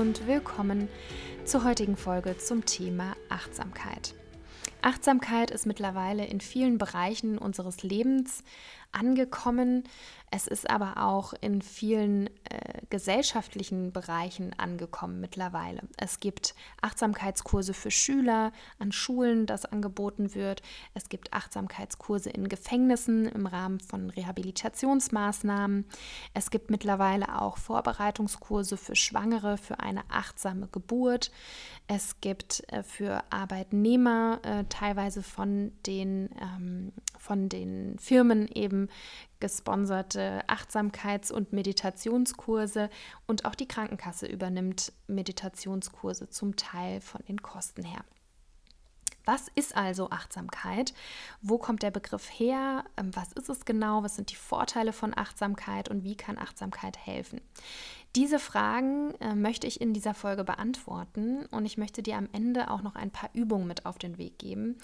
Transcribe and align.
Und 0.00 0.26
willkommen 0.26 0.88
zur 1.44 1.62
heutigen 1.62 1.94
Folge 1.94 2.38
zum 2.38 2.64
Thema 2.64 3.14
Achtsamkeit. 3.28 4.14
Achtsamkeit 4.80 5.50
ist 5.50 5.66
mittlerweile 5.66 6.24
in 6.24 6.40
vielen 6.40 6.78
Bereichen 6.78 7.36
unseres 7.36 7.82
Lebens 7.82 8.42
angekommen. 8.92 9.84
Es 10.32 10.46
ist 10.46 10.70
aber 10.70 11.04
auch 11.04 11.32
in 11.40 11.60
vielen 11.60 12.28
äh, 12.44 12.82
gesellschaftlichen 12.88 13.92
Bereichen 13.92 14.52
angekommen 14.58 15.20
mittlerweile. 15.20 15.82
Es 15.96 16.20
gibt 16.20 16.54
Achtsamkeitskurse 16.82 17.74
für 17.74 17.90
Schüler 17.90 18.52
an 18.78 18.92
Schulen, 18.92 19.46
das 19.46 19.64
angeboten 19.64 20.36
wird. 20.36 20.62
Es 20.94 21.08
gibt 21.08 21.32
Achtsamkeitskurse 21.32 22.30
in 22.30 22.48
Gefängnissen 22.48 23.26
im 23.26 23.46
Rahmen 23.46 23.80
von 23.80 24.10
Rehabilitationsmaßnahmen. 24.10 25.84
Es 26.32 26.50
gibt 26.50 26.70
mittlerweile 26.70 27.40
auch 27.42 27.58
Vorbereitungskurse 27.58 28.76
für 28.76 28.94
Schwangere 28.94 29.58
für 29.58 29.80
eine 29.80 30.02
achtsame 30.10 30.68
Geburt. 30.68 31.32
Es 31.88 32.20
gibt 32.20 32.62
äh, 32.72 32.84
für 32.84 33.24
Arbeitnehmer 33.30 34.38
äh, 34.44 34.64
teilweise 34.68 35.24
von 35.24 35.72
den, 35.86 36.30
ähm, 36.40 36.92
von 37.18 37.48
den 37.48 37.98
Firmen 37.98 38.46
eben 38.46 38.79
gesponserte 39.40 40.42
Achtsamkeits- 40.48 41.32
und 41.32 41.52
Meditationskurse 41.52 42.90
und 43.26 43.44
auch 43.44 43.54
die 43.54 43.68
Krankenkasse 43.68 44.26
übernimmt 44.26 44.92
Meditationskurse 45.08 46.28
zum 46.28 46.56
Teil 46.56 47.00
von 47.00 47.22
den 47.26 47.42
Kosten 47.42 47.84
her. 47.84 48.04
Was 49.24 49.48
ist 49.54 49.76
also 49.76 50.10
Achtsamkeit? 50.10 50.94
Wo 51.42 51.58
kommt 51.58 51.82
der 51.82 51.90
Begriff 51.90 52.28
her? 52.30 52.84
Ähm, 52.96 53.10
was 53.14 53.32
ist 53.32 53.48
es 53.48 53.64
genau? 53.64 54.02
Was 54.02 54.16
sind 54.16 54.30
die 54.30 54.36
Vorteile 54.36 54.92
von 54.92 55.16
Achtsamkeit 55.16 55.88
und 55.88 56.04
wie 56.04 56.16
kann 56.16 56.38
Achtsamkeit 56.38 56.96
helfen? 56.98 57.40
Diese 58.16 58.38
Fragen 58.38 59.14
äh, 59.20 59.34
möchte 59.34 59.66
ich 59.66 59.80
in 59.80 59.92
dieser 59.92 60.14
Folge 60.14 60.42
beantworten 60.42 61.46
und 61.46 61.66
ich 61.66 61.78
möchte 61.78 62.02
dir 62.02 62.16
am 62.16 62.28
Ende 62.32 62.70
auch 62.70 62.82
noch 62.82 62.96
ein 62.96 63.10
paar 63.10 63.30
Übungen 63.32 63.66
mit 63.66 63.86
auf 63.86 63.98
den 63.98 64.18
Weg 64.18 64.38
geben, 64.38 64.78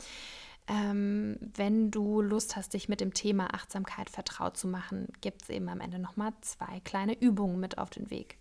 ähm, 0.69 1.39
wenn 1.55 1.91
du 1.91 2.21
Lust 2.21 2.57
hast, 2.57 2.75
dich 2.75 2.89
mit 2.89 3.01
dem 3.01 3.15
Thema 3.15 3.55
Achtsamkeit 3.55 4.11
vertraut 4.11 4.57
zu 4.57 4.67
machen, 4.67 5.09
gibt 5.21 5.43
es 5.43 5.49
eben 5.49 5.69
am 5.69 5.81
Ende 5.81 5.99
nochmal 5.99 6.33
zwei 6.41 6.81
kleine 6.81 7.19
Übungen 7.19 7.61
mit 7.61 7.79
auf 7.79 7.91
den 7.91 8.11
Weg. 8.11 8.39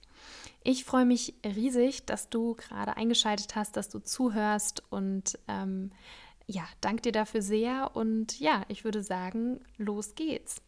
Ich 0.64 0.86
freue 0.86 1.06
mich 1.06 1.36
riesig, 1.46 2.06
dass 2.06 2.30
du 2.30 2.56
gerade 2.56 2.98
eingeschaltet 2.98 3.56
hast, 3.56 3.78
dass 3.78 3.90
du 3.90 4.00
zuhörst 4.00 4.82
und 4.92 5.38
ähm, 5.48 5.92
ja, 6.48 6.64
danke 6.82 7.04
dir 7.04 7.12
dafür 7.12 7.42
sehr 7.42 7.96
und 7.96 8.40
ja, 8.40 8.64
ich 8.70 8.84
würde 8.84 9.04
sagen, 9.04 9.60
los 9.78 10.16
geht's. 10.16 10.62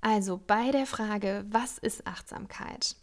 Also 0.00 0.40
bei 0.46 0.70
der 0.72 0.86
Frage, 0.86 1.44
was 1.48 1.78
ist 1.78 2.06
Achtsamkeit? 2.06 2.96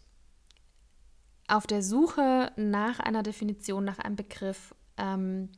Auf 1.48 1.66
der 1.66 1.82
Suche 1.82 2.52
nach 2.56 3.00
einer 3.00 3.22
Definition, 3.22 3.84
nach 3.84 3.98
einem 3.98 4.16
Begriff, 4.16 4.74
ähm, 4.98 5.50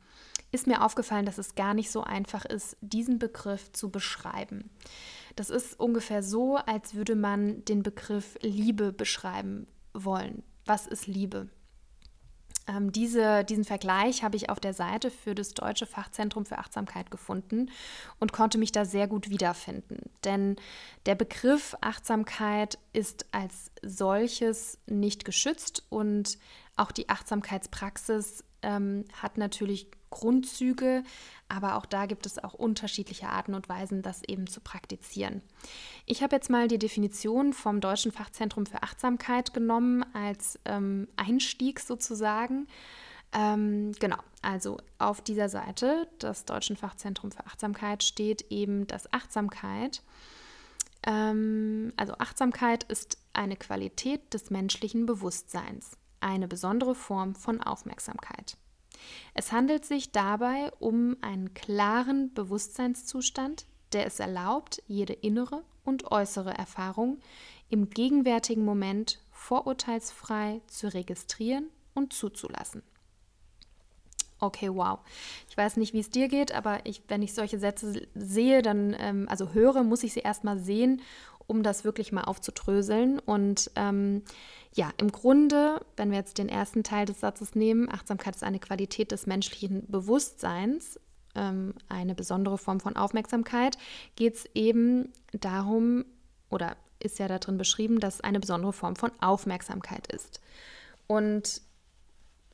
ist 0.53 0.67
mir 0.67 0.83
aufgefallen, 0.83 1.25
dass 1.25 1.39
es 1.39 1.55
gar 1.55 1.73
nicht 1.73 1.91
so 1.91 2.03
einfach 2.03 2.45
ist, 2.45 2.77
diesen 2.79 3.19
Begriff 3.19 3.71
zu 3.73 3.89
beschreiben. 3.89 4.69
Das 5.35 5.49
ist 5.49 5.79
ungefähr 5.79 6.21
so, 6.21 6.57
als 6.57 6.93
würde 6.93 7.15
man 7.15 7.65
den 7.65 7.81
Begriff 7.81 8.37
Liebe 8.41 8.93
beschreiben 8.93 9.67
wollen. 9.93 10.43
Was 10.65 10.85
ist 10.85 11.07
Liebe? 11.07 11.49
Ähm, 12.67 12.91
diese, 12.91 13.43
diesen 13.43 13.65
Vergleich 13.65 14.23
habe 14.23 14.37
ich 14.37 14.49
auf 14.49 14.59
der 14.59 14.73
Seite 14.73 15.09
für 15.09 15.35
das 15.35 15.53
Deutsche 15.53 15.87
Fachzentrum 15.87 16.45
für 16.45 16.59
Achtsamkeit 16.59 17.11
gefunden 17.11 17.69
und 18.19 18.31
konnte 18.31 18.57
mich 18.59 18.71
da 18.71 18.85
sehr 18.85 19.07
gut 19.07 19.29
wiederfinden. 19.29 20.11
Denn 20.23 20.55
der 21.07 21.15
Begriff 21.15 21.75
Achtsamkeit 21.81 22.77
ist 22.93 23.25
als 23.31 23.71
solches 23.81 24.77
nicht 24.85 25.25
geschützt 25.25 25.83
und 25.89 26.37
auch 26.75 26.91
die 26.91 27.09
Achtsamkeitspraxis 27.09 28.43
ähm, 28.61 29.05
hat 29.21 29.37
natürlich 29.37 29.87
Grundzüge, 30.13 31.03
aber 31.49 31.75
auch 31.75 31.85
da 31.85 32.05
gibt 32.05 32.25
es 32.25 32.43
auch 32.43 32.53
unterschiedliche 32.53 33.27
Arten 33.27 33.55
und 33.55 33.67
Weisen, 33.67 34.01
das 34.03 34.23
eben 34.23 34.47
zu 34.47 34.61
praktizieren. 34.61 35.41
Ich 36.05 36.21
habe 36.21 36.35
jetzt 36.35 36.49
mal 36.49 36.67
die 36.67 36.77
Definition 36.77 37.51
vom 37.51 37.81
Deutschen 37.81 38.11
Fachzentrum 38.11 38.65
für 38.65 38.83
Achtsamkeit 38.83 39.53
genommen 39.53 40.05
als 40.13 40.59
ähm, 40.65 41.07
Einstieg 41.17 41.79
sozusagen. 41.79 42.67
Ähm, 43.33 43.93
genau, 43.99 44.17
also 44.43 44.77
auf 44.99 45.21
dieser 45.21 45.49
Seite 45.49 46.07
des 46.21 46.45
Deutschen 46.45 46.77
Fachzentrum 46.77 47.31
für 47.31 47.45
Achtsamkeit 47.47 48.03
steht 48.03 48.51
eben, 48.51 48.85
dass 48.85 49.11
Achtsamkeit, 49.11 50.03
ähm, 51.07 51.91
also 51.97 52.13
Achtsamkeit 52.19 52.83
ist 52.83 53.17
eine 53.33 53.55
Qualität 53.55 54.33
des 54.35 54.51
menschlichen 54.51 55.07
Bewusstseins, 55.07 55.97
eine 56.19 56.47
besondere 56.47 56.93
Form 56.93 57.33
von 57.33 57.61
Aufmerksamkeit. 57.61 58.57
Es 59.33 59.51
handelt 59.51 59.85
sich 59.85 60.11
dabei 60.11 60.71
um 60.79 61.17
einen 61.21 61.53
klaren 61.53 62.33
Bewusstseinszustand, 62.33 63.65
der 63.93 64.05
es 64.05 64.19
erlaubt, 64.19 64.81
jede 64.87 65.13
innere 65.13 65.63
und 65.83 66.11
äußere 66.11 66.53
Erfahrung 66.53 67.19
im 67.69 67.89
gegenwärtigen 67.89 68.65
Moment 68.65 69.19
vorurteilsfrei 69.31 70.61
zu 70.67 70.93
registrieren 70.93 71.69
und 71.93 72.13
zuzulassen. 72.13 72.83
Okay, 74.39 74.69
wow. 74.73 74.99
Ich 75.49 75.55
weiß 75.55 75.77
nicht, 75.77 75.93
wie 75.93 75.99
es 75.99 76.09
dir 76.09 76.27
geht, 76.27 76.53
aber 76.53 76.85
ich, 76.85 77.01
wenn 77.07 77.21
ich 77.21 77.33
solche 77.33 77.59
Sätze 77.59 78.07
sehe, 78.13 78.61
dann, 78.61 78.95
ähm, 78.99 79.27
also 79.29 79.53
höre, 79.53 79.83
muss 79.83 80.03
ich 80.03 80.13
sie 80.13 80.19
erstmal 80.19 80.59
sehen, 80.59 81.01
um 81.47 81.63
das 81.63 81.85
wirklich 81.85 82.11
mal 82.11 82.25
aufzudröseln. 82.25 83.19
Und 83.19 83.71
ähm, 83.75 84.23
ja, 84.75 84.91
im 84.97 85.11
Grunde, 85.11 85.85
wenn 85.97 86.09
wir 86.09 86.17
jetzt 86.17 86.37
den 86.37 86.49
ersten 86.49 86.83
Teil 86.83 87.05
des 87.05 87.19
Satzes 87.19 87.53
nehmen, 87.53 87.89
Achtsamkeit 87.89 88.35
ist 88.35 88.43
eine 88.43 88.59
Qualität 88.59 89.11
des 89.11 89.27
menschlichen 89.27 89.85
Bewusstseins, 89.87 90.99
ähm, 91.35 91.75
eine 91.89 92.15
besondere 92.15 92.57
Form 92.57 92.79
von 92.79 92.95
Aufmerksamkeit, 92.95 93.77
geht 94.15 94.35
es 94.35 94.45
eben 94.55 95.13
darum, 95.31 96.05
oder 96.49 96.75
ist 96.99 97.19
ja 97.19 97.27
darin 97.27 97.57
beschrieben, 97.57 97.99
dass 97.99 98.15
es 98.15 98.21
eine 98.21 98.39
besondere 98.39 98.73
Form 98.73 98.95
von 98.95 99.11
Aufmerksamkeit 99.21 100.07
ist. 100.11 100.41
Und 101.05 101.61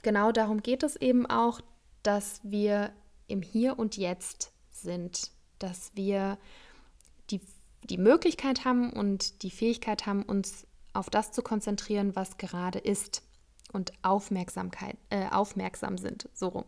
genau 0.01 0.31
darum 0.31 0.61
geht 0.61 0.83
es 0.83 0.95
eben 0.97 1.25
auch, 1.25 1.61
dass 2.03 2.41
wir 2.43 2.91
im 3.27 3.41
Hier 3.41 3.79
und 3.79 3.95
Jetzt 3.95 4.51
sind, 4.71 5.31
dass 5.59 5.91
wir 5.95 6.37
die, 7.29 7.41
die 7.83 7.97
Möglichkeit 7.97 8.65
haben 8.65 8.91
und 8.91 9.43
die 9.43 9.51
Fähigkeit 9.51 10.05
haben, 10.05 10.23
uns 10.23 10.65
auf 10.99 11.09
das 11.09 11.31
zu 11.31 11.41
konzentrieren, 11.41 12.15
was 12.15 12.37
gerade 12.37 12.77
ist 12.77 13.23
und 13.71 13.93
Aufmerksamkeit, 14.01 14.97
äh, 15.09 15.29
aufmerksam 15.29 15.97
sind, 15.97 16.27
so 16.33 16.49
rum. 16.49 16.65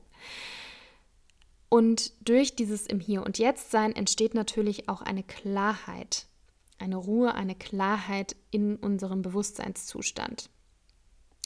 Und 1.67 2.13
durch 2.27 2.55
dieses 2.55 2.87
im 2.87 2.99
Hier 2.99 3.23
und 3.23 3.37
Jetzt 3.37 3.71
sein 3.71 3.95
entsteht 3.95 4.33
natürlich 4.33 4.89
auch 4.89 5.01
eine 5.01 5.23
Klarheit, 5.23 6.27
eine 6.79 6.95
Ruhe, 6.95 7.35
eine 7.35 7.55
Klarheit 7.55 8.35
in 8.51 8.77
unserem 8.77 9.21
Bewusstseinszustand. 9.21 10.49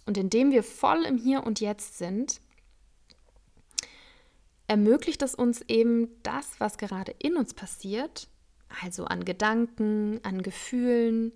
Und 0.05 0.17
indem 0.17 0.51
wir 0.51 0.63
voll 0.63 1.05
im 1.05 1.17
Hier 1.17 1.43
und 1.43 1.59
Jetzt 1.59 1.97
sind, 1.97 2.39
ermöglicht 4.67 5.21
es 5.21 5.35
uns 5.35 5.61
eben 5.67 6.09
das, 6.23 6.59
was 6.59 6.77
gerade 6.77 7.15
in 7.19 7.35
uns 7.35 7.53
passiert, 7.53 8.27
also 8.83 9.05
an 9.05 9.25
Gedanken, 9.25 10.19
an 10.23 10.41
Gefühlen, 10.41 11.33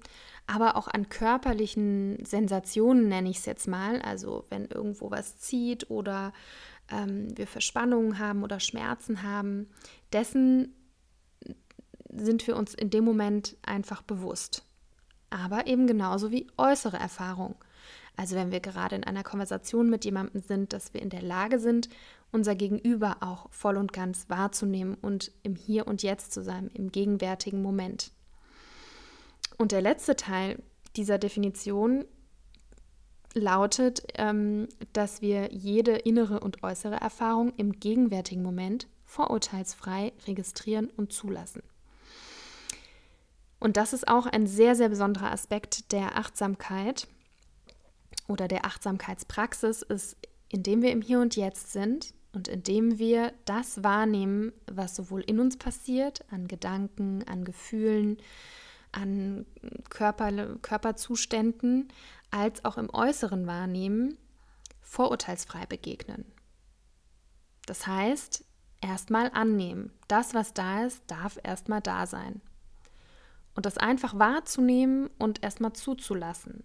aber 0.50 0.76
auch 0.76 0.88
an 0.88 1.10
körperlichen 1.10 2.26
Sensationen, 2.26 3.08
nenne 3.08 3.30
ich 3.30 3.38
es 3.38 3.46
jetzt 3.46 3.68
mal. 3.68 4.02
Also 4.02 4.46
wenn 4.50 4.66
irgendwo 4.66 5.12
was 5.12 5.38
zieht 5.38 5.92
oder 5.92 6.34
ähm, 6.92 7.38
wir 7.38 7.46
Verspannungen 7.46 8.18
haben 8.18 8.44
oder 8.44 8.60
Schmerzen 8.60 9.22
haben, 9.22 9.70
dessen 10.12 10.74
sind 12.12 12.48
wir 12.48 12.58
uns 12.58 12.74
in 12.74 12.90
dem 12.90 13.06
Moment 13.06 13.58
einfach 13.62 14.02
bewusst. 14.02 14.66
Aber 15.30 15.68
eben 15.68 15.86
genauso 15.86 16.32
wie 16.32 16.48
äußere 16.58 16.98
Erfahrung. 16.98 17.54
Also 18.18 18.36
wenn 18.36 18.52
wir 18.52 18.60
gerade 18.60 18.96
in 18.96 19.04
einer 19.04 19.24
Konversation 19.24 19.88
mit 19.88 20.04
jemandem 20.04 20.42
sind, 20.42 20.74
dass 20.74 20.96
wir 20.96 21.02
in 21.04 21.12
der 21.12 21.22
Lage 21.22 21.60
sind, 21.60 21.90
unser 22.32 22.56
Gegenüber 22.56 23.18
auch 23.22 23.52
voll 23.52 23.78
und 23.78 23.94
ganz 23.94 24.30
wahrzunehmen 24.30 24.96
und 24.96 25.32
im 25.44 25.56
Hier 25.56 25.88
und 25.88 26.02
Jetzt 26.02 26.34
zu 26.34 26.44
sein, 26.44 26.72
im 26.74 26.92
gegenwärtigen 26.92 27.62
Moment. 27.62 28.12
Und 29.60 29.74
der 29.74 29.82
letzte 29.82 30.16
Teil 30.16 30.64
dieser 30.96 31.18
Definition 31.18 32.06
lautet, 33.34 34.04
ähm, 34.16 34.70
dass 34.94 35.22
wir 35.22 35.52
jede 35.52 35.98
innere 35.98 36.40
und 36.40 36.64
äußere 36.64 36.96
Erfahrung 36.96 37.54
im 37.58 37.74
gegenwärtigen 37.74 38.42
Moment 38.42 38.88
vorurteilsfrei 39.04 40.14
registrieren 40.26 40.90
und 40.96 41.12
zulassen. 41.12 41.62
Und 43.60 43.76
das 43.76 43.92
ist 43.92 44.08
auch 44.08 44.26
ein 44.28 44.48
sehr, 44.48 44.76
sehr 44.76 44.88
besonderer 44.88 45.32
Aspekt 45.32 45.92
der 45.92 46.18
Achtsamkeit 46.18 47.10
oder 48.30 48.48
der 48.48 48.66
Achtsamkeitspraxis, 48.66 49.82
ist, 49.82 50.16
indem 50.48 50.82
wir 50.82 50.92
im 50.92 51.02
Hier 51.02 51.20
und 51.20 51.36
Jetzt 51.36 51.74
sind 51.74 52.14
und 52.32 52.48
indem 52.48 52.98
wir 52.98 53.34
das 53.44 53.84
wahrnehmen, 53.84 54.54
was 54.72 54.96
sowohl 54.96 55.22
in 55.22 55.42
uns 55.42 55.58
passiert, 55.58 56.24
an 56.32 56.48
Gedanken, 56.48 57.26
an 57.28 57.44
Gefühlen, 57.44 58.18
an 58.92 59.46
Körper, 59.90 60.32
Körperzuständen, 60.62 61.92
als 62.32 62.64
auch 62.66 62.78
im 62.78 62.90
Äußeren 62.94 63.48
wahrnehmen, 63.48 64.18
vorurteilsfrei 64.82 65.66
begegnen. 65.66 66.26
Das 67.66 67.86
heißt, 67.88 68.44
erstmal 68.82 69.30
annehmen. 69.32 69.92
Das, 70.08 70.34
was 70.34 70.54
da 70.54 70.86
ist, 70.86 71.04
darf 71.08 71.38
erstmal 71.44 71.82
da 71.82 72.06
sein. 72.06 72.42
Und 73.56 73.66
das 73.66 73.78
einfach 73.78 74.18
wahrzunehmen 74.18 75.10
und 75.18 75.44
erstmal 75.44 75.74
zuzulassen, 75.74 76.64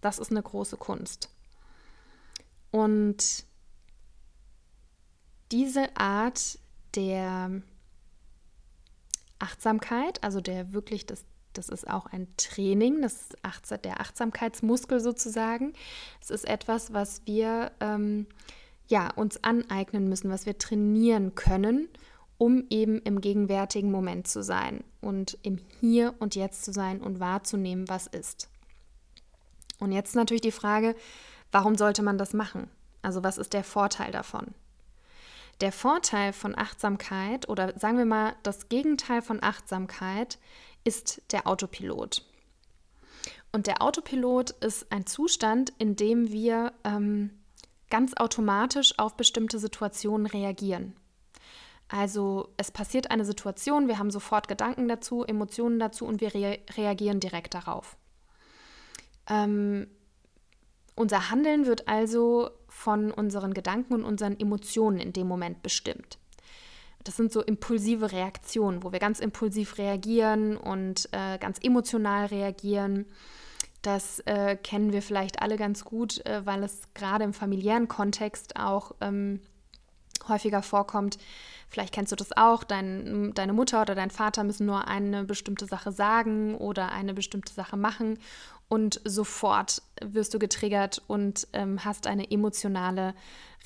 das 0.00 0.18
ist 0.18 0.30
eine 0.30 0.42
große 0.42 0.76
Kunst. 0.76 1.30
Und 2.70 3.44
diese 5.50 5.96
Art 5.96 6.58
der 6.94 7.62
Achtsamkeit, 9.38 10.22
also 10.22 10.40
der 10.40 10.72
wirklich, 10.72 11.06
das, 11.06 11.24
das 11.58 11.68
ist 11.68 11.90
auch 11.90 12.06
ein 12.06 12.28
Training, 12.36 13.02
das 13.02 13.30
Achtsam, 13.42 13.82
der 13.82 14.00
Achtsamkeitsmuskel 14.00 15.00
sozusagen. 15.00 15.72
Es 16.20 16.30
ist 16.30 16.48
etwas, 16.48 16.92
was 16.92 17.22
wir 17.26 17.72
ähm, 17.80 18.26
ja, 18.86 19.10
uns 19.14 19.42
aneignen 19.42 20.08
müssen, 20.08 20.30
was 20.30 20.46
wir 20.46 20.56
trainieren 20.56 21.34
können, 21.34 21.88
um 22.38 22.64
eben 22.70 23.02
im 23.02 23.20
gegenwärtigen 23.20 23.90
Moment 23.90 24.28
zu 24.28 24.42
sein 24.42 24.84
und 25.00 25.36
im 25.42 25.58
Hier 25.80 26.14
und 26.20 26.36
Jetzt 26.36 26.64
zu 26.64 26.72
sein 26.72 27.00
und 27.00 27.18
wahrzunehmen, 27.18 27.88
was 27.88 28.06
ist. 28.06 28.48
Und 29.80 29.90
jetzt 29.90 30.14
natürlich 30.14 30.42
die 30.42 30.52
Frage, 30.52 30.94
warum 31.50 31.76
sollte 31.76 32.02
man 32.02 32.18
das 32.18 32.34
machen? 32.34 32.70
Also 33.02 33.24
was 33.24 33.36
ist 33.36 33.52
der 33.52 33.64
Vorteil 33.64 34.12
davon? 34.12 34.54
Der 35.60 35.72
Vorteil 35.72 36.32
von 36.32 36.56
Achtsamkeit 36.56 37.48
oder 37.48 37.76
sagen 37.76 37.98
wir 37.98 38.04
mal 38.04 38.36
das 38.44 38.68
Gegenteil 38.68 39.22
von 39.22 39.42
Achtsamkeit 39.42 40.38
ist 40.84 41.22
der 41.32 41.46
Autopilot. 41.46 42.24
Und 43.52 43.66
der 43.66 43.82
Autopilot 43.82 44.50
ist 44.50 44.90
ein 44.92 45.06
Zustand, 45.06 45.72
in 45.78 45.96
dem 45.96 46.30
wir 46.30 46.72
ähm, 46.84 47.30
ganz 47.90 48.14
automatisch 48.14 48.98
auf 48.98 49.16
bestimmte 49.16 49.58
Situationen 49.58 50.26
reagieren. 50.26 50.94
Also 51.88 52.50
es 52.58 52.70
passiert 52.70 53.10
eine 53.10 53.24
Situation, 53.24 53.88
wir 53.88 53.98
haben 53.98 54.10
sofort 54.10 54.46
Gedanken 54.46 54.88
dazu, 54.88 55.24
Emotionen 55.24 55.78
dazu 55.78 56.04
und 56.04 56.20
wir 56.20 56.34
re 56.34 56.58
reagieren 56.76 57.18
direkt 57.18 57.54
darauf. 57.54 57.96
Ähm, 59.28 59.88
unser 60.94 61.30
Handeln 61.30 61.64
wird 61.64 61.88
also 61.88 62.50
von 62.68 63.10
unseren 63.10 63.54
Gedanken 63.54 63.94
und 63.94 64.04
unseren 64.04 64.38
Emotionen 64.38 64.98
in 64.98 65.14
dem 65.14 65.26
Moment 65.26 65.62
bestimmt. 65.62 66.18
Das 67.08 67.16
sind 67.16 67.32
so 67.32 67.40
impulsive 67.40 68.12
Reaktionen, 68.12 68.82
wo 68.82 68.92
wir 68.92 68.98
ganz 68.98 69.18
impulsiv 69.18 69.78
reagieren 69.78 70.58
und 70.58 71.08
äh, 71.12 71.38
ganz 71.38 71.58
emotional 71.62 72.26
reagieren. 72.26 73.06
Das 73.80 74.20
äh, 74.26 74.56
kennen 74.56 74.92
wir 74.92 75.00
vielleicht 75.00 75.40
alle 75.40 75.56
ganz 75.56 75.86
gut, 75.86 76.22
äh, 76.26 76.44
weil 76.44 76.62
es 76.62 76.82
gerade 76.92 77.24
im 77.24 77.32
familiären 77.32 77.88
Kontext 77.88 78.56
auch 78.56 78.92
ähm, 79.00 79.40
häufiger 80.28 80.60
vorkommt. 80.60 81.16
Vielleicht 81.70 81.94
kennst 81.94 82.12
du 82.12 82.16
das 82.16 82.36
auch, 82.36 82.62
dein, 82.62 83.32
deine 83.32 83.54
Mutter 83.54 83.80
oder 83.80 83.94
dein 83.94 84.10
Vater 84.10 84.44
müssen 84.44 84.66
nur 84.66 84.86
eine 84.86 85.24
bestimmte 85.24 85.64
Sache 85.64 85.92
sagen 85.92 86.56
oder 86.56 86.92
eine 86.92 87.14
bestimmte 87.14 87.54
Sache 87.54 87.78
machen 87.78 88.18
und 88.68 89.00
sofort 89.06 89.80
wirst 90.04 90.34
du 90.34 90.38
getriggert 90.38 91.02
und 91.06 91.48
ähm, 91.54 91.86
hast 91.86 92.06
eine 92.06 92.30
emotionale 92.30 93.14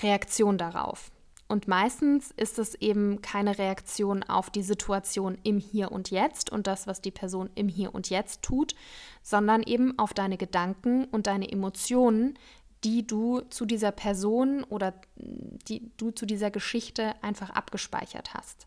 Reaktion 0.00 0.58
darauf. 0.58 1.10
Und 1.52 1.68
meistens 1.68 2.30
ist 2.30 2.58
es 2.58 2.74
eben 2.76 3.20
keine 3.20 3.58
Reaktion 3.58 4.22
auf 4.22 4.48
die 4.48 4.62
Situation 4.62 5.36
im 5.42 5.58
Hier 5.58 5.92
und 5.92 6.10
Jetzt 6.10 6.48
und 6.48 6.66
das, 6.66 6.86
was 6.86 7.02
die 7.02 7.10
Person 7.10 7.50
im 7.54 7.68
Hier 7.68 7.94
und 7.94 8.08
Jetzt 8.08 8.40
tut, 8.40 8.74
sondern 9.22 9.62
eben 9.62 9.98
auf 9.98 10.14
deine 10.14 10.38
Gedanken 10.38 11.04
und 11.04 11.26
deine 11.26 11.52
Emotionen, 11.52 12.38
die 12.84 13.06
du 13.06 13.42
zu 13.50 13.66
dieser 13.66 13.92
Person 13.92 14.64
oder 14.64 14.94
die 15.68 15.92
du 15.98 16.10
zu 16.10 16.24
dieser 16.24 16.50
Geschichte 16.50 17.22
einfach 17.22 17.50
abgespeichert 17.50 18.32
hast. 18.32 18.66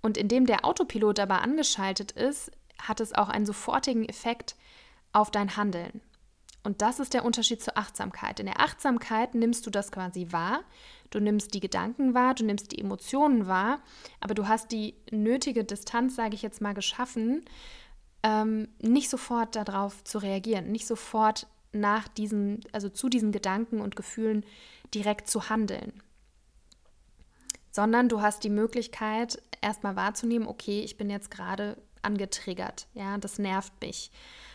Und 0.00 0.16
indem 0.16 0.46
der 0.46 0.64
Autopilot 0.64 1.20
aber 1.20 1.42
angeschaltet 1.42 2.12
ist, 2.12 2.52
hat 2.78 3.00
es 3.00 3.14
auch 3.14 3.28
einen 3.28 3.44
sofortigen 3.44 4.08
Effekt 4.08 4.56
auf 5.12 5.30
dein 5.30 5.58
Handeln. 5.58 6.00
Und 6.64 6.80
das 6.80 7.00
ist 7.00 7.12
der 7.12 7.24
Unterschied 7.24 7.60
zur 7.60 7.76
Achtsamkeit. 7.76 8.40
In 8.40 8.46
der 8.46 8.60
Achtsamkeit 8.60 9.34
nimmst 9.34 9.66
du 9.66 9.70
das 9.70 9.90
quasi 9.90 10.28
wahr, 10.30 10.60
du 11.12 11.20
nimmst 11.20 11.54
die 11.54 11.60
Gedanken 11.60 12.14
wahr, 12.14 12.34
du 12.34 12.44
nimmst 12.44 12.72
die 12.72 12.78
Emotionen 12.78 13.46
wahr, 13.46 13.80
aber 14.20 14.34
du 14.34 14.48
hast 14.48 14.72
die 14.72 14.94
nötige 15.10 15.64
Distanz, 15.64 16.16
sage 16.16 16.34
ich 16.34 16.42
jetzt 16.42 16.60
mal, 16.60 16.74
geschaffen, 16.74 17.44
ähm, 18.22 18.68
nicht 18.80 19.08
sofort 19.08 19.54
darauf 19.54 20.02
zu 20.04 20.18
reagieren, 20.18 20.72
nicht 20.72 20.86
sofort 20.86 21.46
nach 21.72 22.08
diesen, 22.08 22.60
also 22.72 22.88
zu 22.88 23.08
diesen 23.08 23.32
Gedanken 23.32 23.80
und 23.80 23.96
Gefühlen 23.96 24.44
direkt 24.94 25.28
zu 25.28 25.48
handeln. 25.48 26.02
Sondern 27.70 28.08
du 28.08 28.20
hast 28.20 28.44
die 28.44 28.50
Möglichkeit, 28.50 29.42
erstmal 29.60 29.96
wahrzunehmen, 29.96 30.46
okay, 30.46 30.80
ich 30.80 30.96
bin 30.96 31.08
jetzt 31.08 31.30
gerade 31.30 31.76
angetriggert, 32.02 32.88
ja, 32.94 33.16
das 33.18 33.38
nervt 33.38 33.72
mich 33.80 34.10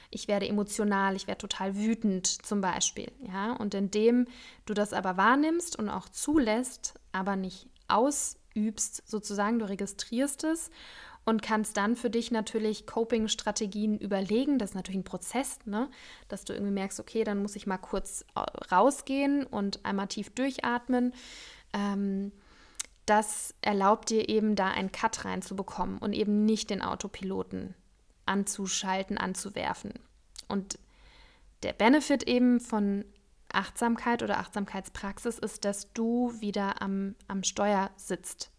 ich 0.09 0.27
werde 0.27 0.47
emotional, 0.47 1.15
ich 1.15 1.27
werde 1.27 1.39
total 1.39 1.75
wütend 1.75 2.27
zum 2.27 2.61
Beispiel. 2.61 3.11
Ja? 3.21 3.53
Und 3.53 3.73
indem 3.73 4.27
du 4.65 4.73
das 4.73 4.93
aber 4.93 5.17
wahrnimmst 5.17 5.77
und 5.77 5.89
auch 5.89 6.09
zulässt, 6.09 6.95
aber 7.11 7.35
nicht 7.35 7.67
ausübst, 7.87 9.07
sozusagen, 9.09 9.59
du 9.59 9.67
registrierst 9.67 10.43
es 10.45 10.69
und 11.25 11.41
kannst 11.41 11.75
dann 11.75 11.97
für 11.97 12.09
dich 12.09 12.31
natürlich 12.31 12.85
Coping-Strategien 12.85 13.97
überlegen. 13.97 14.59
Das 14.59 14.69
ist 14.69 14.75
natürlich 14.75 15.01
ein 15.01 15.03
Prozess, 15.03 15.59
ne? 15.65 15.89
dass 16.29 16.45
du 16.45 16.53
irgendwie 16.53 16.71
merkst, 16.71 16.99
okay, 17.01 17.25
dann 17.25 17.41
muss 17.41 17.57
ich 17.57 17.67
mal 17.67 17.77
kurz 17.77 18.23
äh, 18.35 18.39
rausgehen 18.73 19.45
und 19.45 19.83
einmal 19.85 20.07
tief 20.07 20.29
durchatmen. 20.29 21.13
Ähm, 21.73 22.31
das 23.05 23.53
erlaubt 23.61 24.09
dir 24.09 24.29
eben 24.29 24.55
da 24.55 24.67
einen 24.67 24.91
Cut 24.91 25.25
reinzubekommen 25.25 25.97
und 25.97 26.13
eben 26.13 26.45
nicht 26.45 26.69
den 26.69 26.81
Autopiloten 26.81 27.73
anzuschalten, 28.25 29.17
anzuwerfen. 29.17 29.93
Und 30.47 30.79
der 31.63 31.73
Benefit 31.73 32.23
eben 32.23 32.59
von 32.59 33.05
Achtsamkeit 33.51 34.23
oder 34.23 34.39
Achtsamkeitspraxis 34.39 35.39
ist, 35.39 35.65
dass 35.65 35.91
du 35.93 36.33
wieder 36.39 36.81
am, 36.81 37.15
am 37.27 37.43
Steuer 37.43 37.91
sitzt 37.95 38.51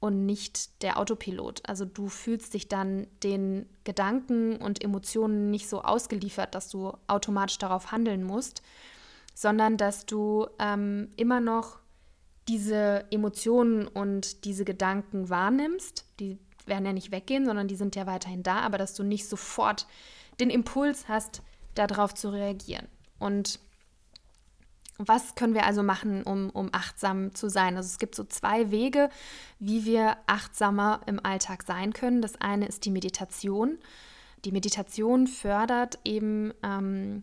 und 0.00 0.26
nicht 0.26 0.82
der 0.82 0.98
Autopilot. 0.98 1.68
Also 1.68 1.84
du 1.84 2.08
fühlst 2.08 2.54
dich 2.54 2.68
dann 2.68 3.06
den 3.22 3.66
Gedanken 3.84 4.56
und 4.56 4.82
Emotionen 4.82 5.50
nicht 5.50 5.68
so 5.68 5.82
ausgeliefert, 5.82 6.54
dass 6.54 6.68
du 6.68 6.92
automatisch 7.06 7.58
darauf 7.58 7.90
handeln 7.90 8.22
musst, 8.22 8.62
sondern 9.34 9.76
dass 9.76 10.06
du 10.06 10.46
ähm, 10.58 11.10
immer 11.16 11.40
noch 11.40 11.78
diese 12.48 13.04
Emotionen 13.10 13.86
und 13.86 14.44
diese 14.44 14.64
Gedanken 14.64 15.28
wahrnimmst, 15.28 16.06
die 16.18 16.38
werden 16.66 16.86
ja 16.86 16.92
nicht 16.92 17.12
weggehen, 17.12 17.44
sondern 17.44 17.68
die 17.68 17.76
sind 17.76 17.96
ja 17.96 18.06
weiterhin 18.06 18.42
da, 18.42 18.60
aber 18.60 18.78
dass 18.78 18.94
du 18.94 19.02
nicht 19.02 19.28
sofort 19.28 19.86
den 20.40 20.50
Impuls 20.50 21.08
hast, 21.08 21.42
darauf 21.74 22.14
zu 22.14 22.30
reagieren. 22.30 22.86
Und 23.18 23.60
was 24.98 25.36
können 25.36 25.54
wir 25.54 25.64
also 25.64 25.84
machen, 25.84 26.24
um, 26.24 26.50
um 26.50 26.70
achtsam 26.72 27.34
zu 27.34 27.48
sein? 27.48 27.76
Also 27.76 27.86
es 27.86 27.98
gibt 27.98 28.16
so 28.16 28.24
zwei 28.24 28.72
Wege, 28.72 29.10
wie 29.60 29.84
wir 29.84 30.16
achtsamer 30.26 31.00
im 31.06 31.24
Alltag 31.24 31.62
sein 31.62 31.92
können. 31.92 32.20
Das 32.20 32.40
eine 32.40 32.66
ist 32.66 32.84
die 32.84 32.90
Meditation. 32.90 33.78
Die 34.44 34.52
Meditation 34.52 35.28
fördert 35.28 36.00
eben 36.04 36.52
ähm, 36.64 37.22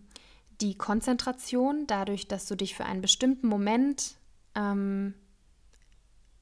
die 0.62 0.78
Konzentration 0.78 1.86
dadurch, 1.86 2.28
dass 2.28 2.46
du 2.46 2.56
dich 2.56 2.76
für 2.76 2.86
einen 2.86 3.02
bestimmten 3.02 3.48
Moment 3.48 4.16
ähm, 4.56 5.14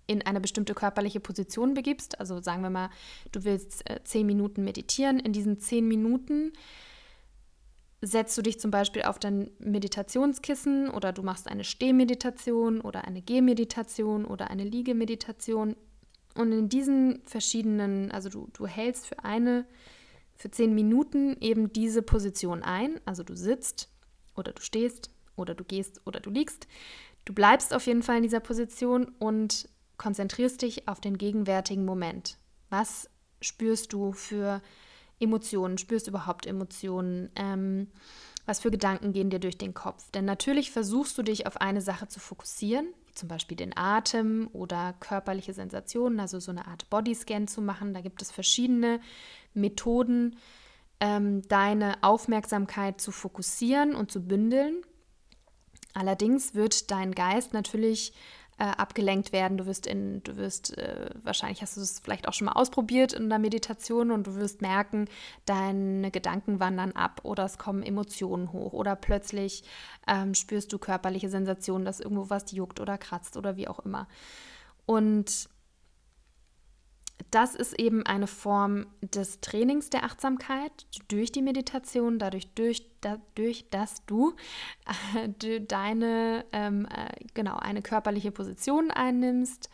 in 0.08 0.22
eine 0.22 0.42
bestimmte 0.42 0.74
körperliche 0.74 1.20
Position 1.20 1.74
begibst, 1.74 2.20
also 2.20 2.42
sagen 2.42 2.62
wir 2.62 2.70
mal, 2.70 2.90
du 3.32 3.44
willst 3.44 3.90
äh, 3.90 4.00
zehn 4.04 4.26
Minuten 4.26 4.64
meditieren, 4.64 5.20
in 5.20 5.34
diesen 5.34 5.60
zehn 5.60 5.88
Minuten 5.88 6.52
setzt 8.06 8.38
du 8.38 8.42
dich 8.42 8.60
zum 8.60 8.70
Beispiel 8.70 9.04
auf 9.04 9.18
dein 9.18 9.50
Meditationskissen 9.60 10.90
oder 10.90 11.14
du 11.14 11.24
machst 11.24 11.48
eine 11.48 11.64
Stehmeditation 11.64 12.82
oder 12.82 13.06
eine 13.06 13.22
Gehmeditation 13.22 14.26
oder 14.26 14.50
eine 14.50 14.66
Liegemeditation. 14.66 15.78
Und 16.36 16.52
in 16.52 16.68
diesen 16.68 17.22
verschiedenen, 17.26 18.12
also 18.12 18.28
du, 18.28 18.50
du 18.52 18.68
hältst 18.68 19.08
für 19.08 19.24
eine, 19.24 19.66
für 20.36 20.52
zehn 20.52 20.76
Minuten 20.76 21.38
eben 21.40 21.72
diese 21.72 22.02
Position 22.02 22.62
ein. 22.62 23.00
Also 23.06 23.24
du 23.24 23.36
sitzt 23.38 23.90
oder 24.36 24.52
du 24.52 24.62
stehst 24.62 25.10
oder 25.38 25.56
du 25.56 25.64
gehst 25.64 26.02
oder 26.06 26.20
du 26.20 26.30
liegst. 26.30 26.68
Du 27.24 27.34
bleibst 27.34 27.74
auf 27.74 27.86
jeden 27.86 28.04
Fall 28.04 28.18
in 28.18 28.24
dieser 28.24 28.42
Position 28.42 29.14
und 29.20 29.70
konzentrierst 30.04 30.62
dich 30.62 30.90
auf 30.90 31.00
den 31.00 31.18
gegenwärtigen 31.18 31.86
Moment. 31.86 32.38
Was 32.70 33.10
spürst 33.40 33.94
du 33.94 34.12
für 34.12 34.62
Emotionen? 35.18 35.78
Spürst 35.78 36.08
du 36.08 36.12
überhaupt 36.12 36.46
Emotionen? 36.46 37.30
Ähm, 37.38 37.88
was 38.46 38.60
für 38.60 38.70
Gedanken 38.70 39.14
gehen 39.14 39.30
dir 39.30 39.40
durch 39.40 39.58
den 39.58 39.74
Kopf? 39.74 40.12
Denn 40.12 40.26
natürlich 40.26 40.72
versuchst 40.72 41.18
du 41.18 41.24
dich 41.24 41.48
auf 41.48 41.62
eine 41.62 41.80
Sache 41.80 42.10
zu 42.10 42.20
fokussieren, 42.20 42.88
zum 43.14 43.30
Beispiel 43.30 43.56
den 43.56 43.78
Atem 43.78 44.50
oder 44.52 44.94
körperliche 45.00 45.54
Sensationen, 45.54 46.20
also 46.20 46.38
so 46.42 46.52
eine 46.52 46.68
Art 46.68 46.90
Bodyscan 46.90 47.48
zu 47.48 47.62
machen. 47.62 47.94
Da 47.94 48.02
gibt 48.02 48.22
es 48.22 48.30
verschiedene 48.30 49.00
Methoden, 49.54 50.36
ähm, 51.00 51.44
deine 51.48 52.04
Aufmerksamkeit 52.04 53.00
zu 53.00 53.14
fokussieren 53.14 53.96
und 53.96 54.12
zu 54.12 54.28
bündeln. 54.28 54.82
Allerdings 55.94 56.56
wird 56.56 56.92
dein 56.92 57.14
Geist 57.14 57.54
natürlich 57.54 58.12
äh, 58.58 58.66
abgelenkt 58.66 59.32
werden. 59.32 59.58
Du 59.58 59.66
wirst 59.66 59.88
in, 59.88 60.22
du 60.24 60.38
wirst, 60.38 60.78
äh, 60.78 61.10
wahrscheinlich 61.24 61.62
hast 61.62 61.78
du 61.78 61.82
es 61.82 62.00
vielleicht 62.00 62.28
auch 62.28 62.34
schon 62.34 62.46
mal 62.46 62.54
ausprobiert 62.54 63.14
in 63.14 63.30
der 63.30 63.40
Meditation 63.40 64.12
und 64.12 64.28
du 64.28 64.36
wirst 64.36 64.62
merken, 64.62 65.08
deine 65.46 66.12
Gedanken 66.12 66.60
wandern 66.60 66.92
ab 66.94 67.22
oder 67.24 67.46
es 67.46 67.58
kommen 67.58 67.84
Emotionen 67.84 68.52
hoch 68.52 68.74
oder 68.74 68.96
plötzlich 68.96 69.64
ähm, 70.08 70.34
spürst 70.34 70.72
du 70.72 70.78
körperliche 70.78 71.30
Sensationen, 71.30 71.86
dass 71.86 72.00
irgendwo 72.00 72.30
was 72.30 72.52
juckt 72.52 72.80
oder 72.80 72.98
kratzt 72.98 73.38
oder 73.38 73.58
wie 73.58 73.68
auch 73.68 73.80
immer. 73.80 74.08
Und 74.86 75.50
das 77.32 77.56
ist 77.56 77.80
eben 77.80 78.06
eine 78.06 78.28
Form 78.28 78.88
des 79.02 79.40
Trainings 79.42 79.90
der 79.90 80.04
Achtsamkeit 80.04 80.88
durch 81.08 81.32
die 81.32 81.42
Meditation, 81.42 82.20
dadurch, 82.20 82.54
durch, 82.54 82.86
dadurch 83.02 83.70
dass 83.70 84.06
du 84.06 84.36
äh, 85.16 85.62
deine, 85.62 86.46
ähm, 86.52 86.88
äh, 86.88 87.26
genau, 87.34 87.58
eine 87.58 87.82
körperliche 87.82 88.32
Position 88.32 88.92
einnimmst 88.92 89.70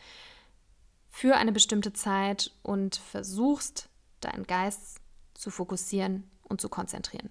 für 1.08 1.36
eine 1.36 1.52
bestimmte 1.52 1.92
Zeit 1.92 2.52
und 2.62 2.96
versuchst, 2.96 3.88
deinen 4.20 4.46
Geist 4.46 5.00
zu 5.34 5.50
fokussieren 5.50 6.30
und 6.42 6.60
zu 6.60 6.68
konzentrieren. 6.68 7.30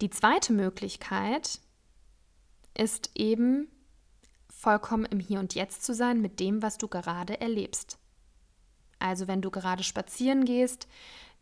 Die 0.00 0.10
zweite 0.10 0.52
Möglichkeit 0.52 1.60
ist 2.76 3.10
eben 3.14 3.68
vollkommen 4.48 5.04
im 5.04 5.20
Hier 5.20 5.40
und 5.40 5.54
Jetzt 5.54 5.84
zu 5.84 5.94
sein 5.94 6.20
mit 6.20 6.40
dem, 6.40 6.62
was 6.62 6.78
du 6.78 6.88
gerade 6.88 7.40
erlebst. 7.40 7.98
Also 9.00 9.26
wenn 9.26 9.42
du 9.42 9.50
gerade 9.50 9.82
spazieren 9.82 10.44
gehst, 10.44 10.86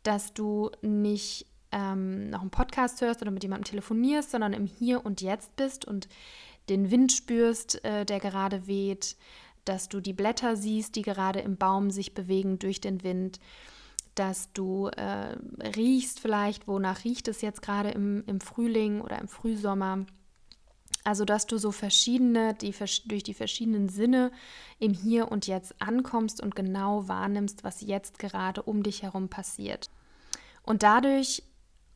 dass 0.02 0.32
du 0.32 0.70
nicht 0.80 1.46
ähm, 1.72 2.30
noch 2.30 2.40
einen 2.40 2.50
Podcast 2.50 3.00
hörst 3.00 3.20
oder 3.20 3.30
mit 3.30 3.42
jemandem 3.42 3.64
telefonierst, 3.64 4.30
sondern 4.30 4.52
im 4.52 4.66
Hier 4.66 5.04
und 5.04 5.20
Jetzt 5.20 5.54
bist 5.56 5.84
und 5.84 6.08
den 6.68 6.90
Wind 6.90 7.12
spürst, 7.12 7.84
äh, 7.84 8.04
der 8.04 8.20
gerade 8.20 8.66
weht, 8.66 9.16
dass 9.64 9.88
du 9.88 10.00
die 10.00 10.12
Blätter 10.12 10.56
siehst, 10.56 10.96
die 10.96 11.02
gerade 11.02 11.40
im 11.40 11.56
Baum 11.56 11.90
sich 11.90 12.14
bewegen 12.14 12.58
durch 12.58 12.80
den 12.80 13.02
Wind, 13.02 13.38
dass 14.14 14.52
du 14.52 14.88
äh, 14.88 15.36
riechst 15.76 16.20
vielleicht, 16.20 16.66
wonach 16.66 17.04
riecht 17.04 17.28
es 17.28 17.40
jetzt 17.40 17.62
gerade 17.62 17.90
im, 17.90 18.24
im 18.26 18.40
Frühling 18.40 19.00
oder 19.00 19.18
im 19.18 19.28
Frühsommer 19.28 20.06
also, 21.08 21.24
dass 21.24 21.46
du 21.46 21.56
so 21.56 21.72
verschiedene, 21.72 22.52
die, 22.52 22.74
durch 23.06 23.22
die 23.22 23.32
verschiedenen 23.32 23.88
Sinne 23.88 24.30
im 24.78 24.92
Hier 24.92 25.32
und 25.32 25.46
Jetzt 25.46 25.80
ankommst 25.80 26.42
und 26.42 26.54
genau 26.54 27.08
wahrnimmst, 27.08 27.64
was 27.64 27.80
jetzt 27.80 28.18
gerade 28.18 28.62
um 28.62 28.82
dich 28.82 29.04
herum 29.04 29.30
passiert. 29.30 29.88
Und 30.62 30.82
dadurch 30.82 31.42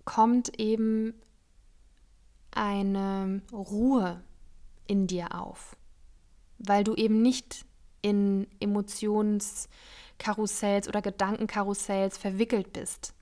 kommt 0.07 0.59
eben 0.59 1.13
eine 2.53 3.43
Ruhe 3.53 4.25
in 4.87 5.09
dir 5.09 5.39
auf, 5.39 5.77
weil 6.57 6.83
du 6.83 6.95
eben 6.95 7.21
nicht 7.21 7.67
in 8.01 8.47
Emotionskarussells 8.61 10.89
oder 10.89 11.03
Gedankenkarussells 11.03 12.17
verwickelt 12.17 12.73
bist. 12.73 13.13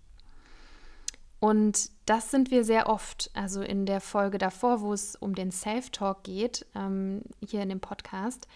Und 1.41 1.91
das 2.05 2.31
sind 2.31 2.51
wir 2.51 2.65
sehr 2.65 2.89
oft. 2.89 3.31
Also 3.35 3.63
in 3.63 3.87
der 3.87 4.01
Folge 4.01 4.37
davor, 4.37 4.83
wo 4.83 4.93
es 4.93 5.17
um 5.17 5.35
den 5.35 5.51
Self-Talk 5.51 6.23
geht, 6.23 6.67
ähm, 6.75 7.23
hier 7.45 7.63
in 7.63 7.71
dem 7.71 7.81
Podcast, 7.81 8.47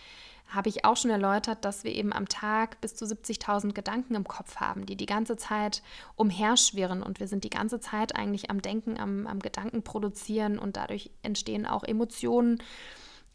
habe 0.48 0.68
ich 0.68 0.84
auch 0.84 0.96
schon 0.96 1.10
erläutert, 1.10 1.64
dass 1.64 1.84
wir 1.84 1.92
eben 1.92 2.12
am 2.12 2.28
Tag 2.28 2.80
bis 2.82 2.94
zu 2.94 3.06
70.000 3.06 3.72
Gedanken 3.72 4.14
im 4.14 4.24
Kopf 4.24 4.56
haben, 4.56 4.84
die 4.84 4.96
die 4.96 5.06
ganze 5.06 5.36
Zeit 5.38 5.82
umherschwirren. 6.16 7.02
Und 7.02 7.20
wir 7.20 7.26
sind 7.26 7.44
die 7.44 7.50
ganze 7.50 7.80
Zeit 7.80 8.14
eigentlich 8.14 8.50
am 8.50 8.60
Denken, 8.60 8.98
am, 8.98 9.26
am 9.26 9.38
Gedanken 9.40 9.82
produzieren 9.82 10.58
und 10.58 10.76
dadurch 10.76 11.10
entstehen 11.22 11.66
auch 11.66 11.84
Emotionen. 11.84 12.62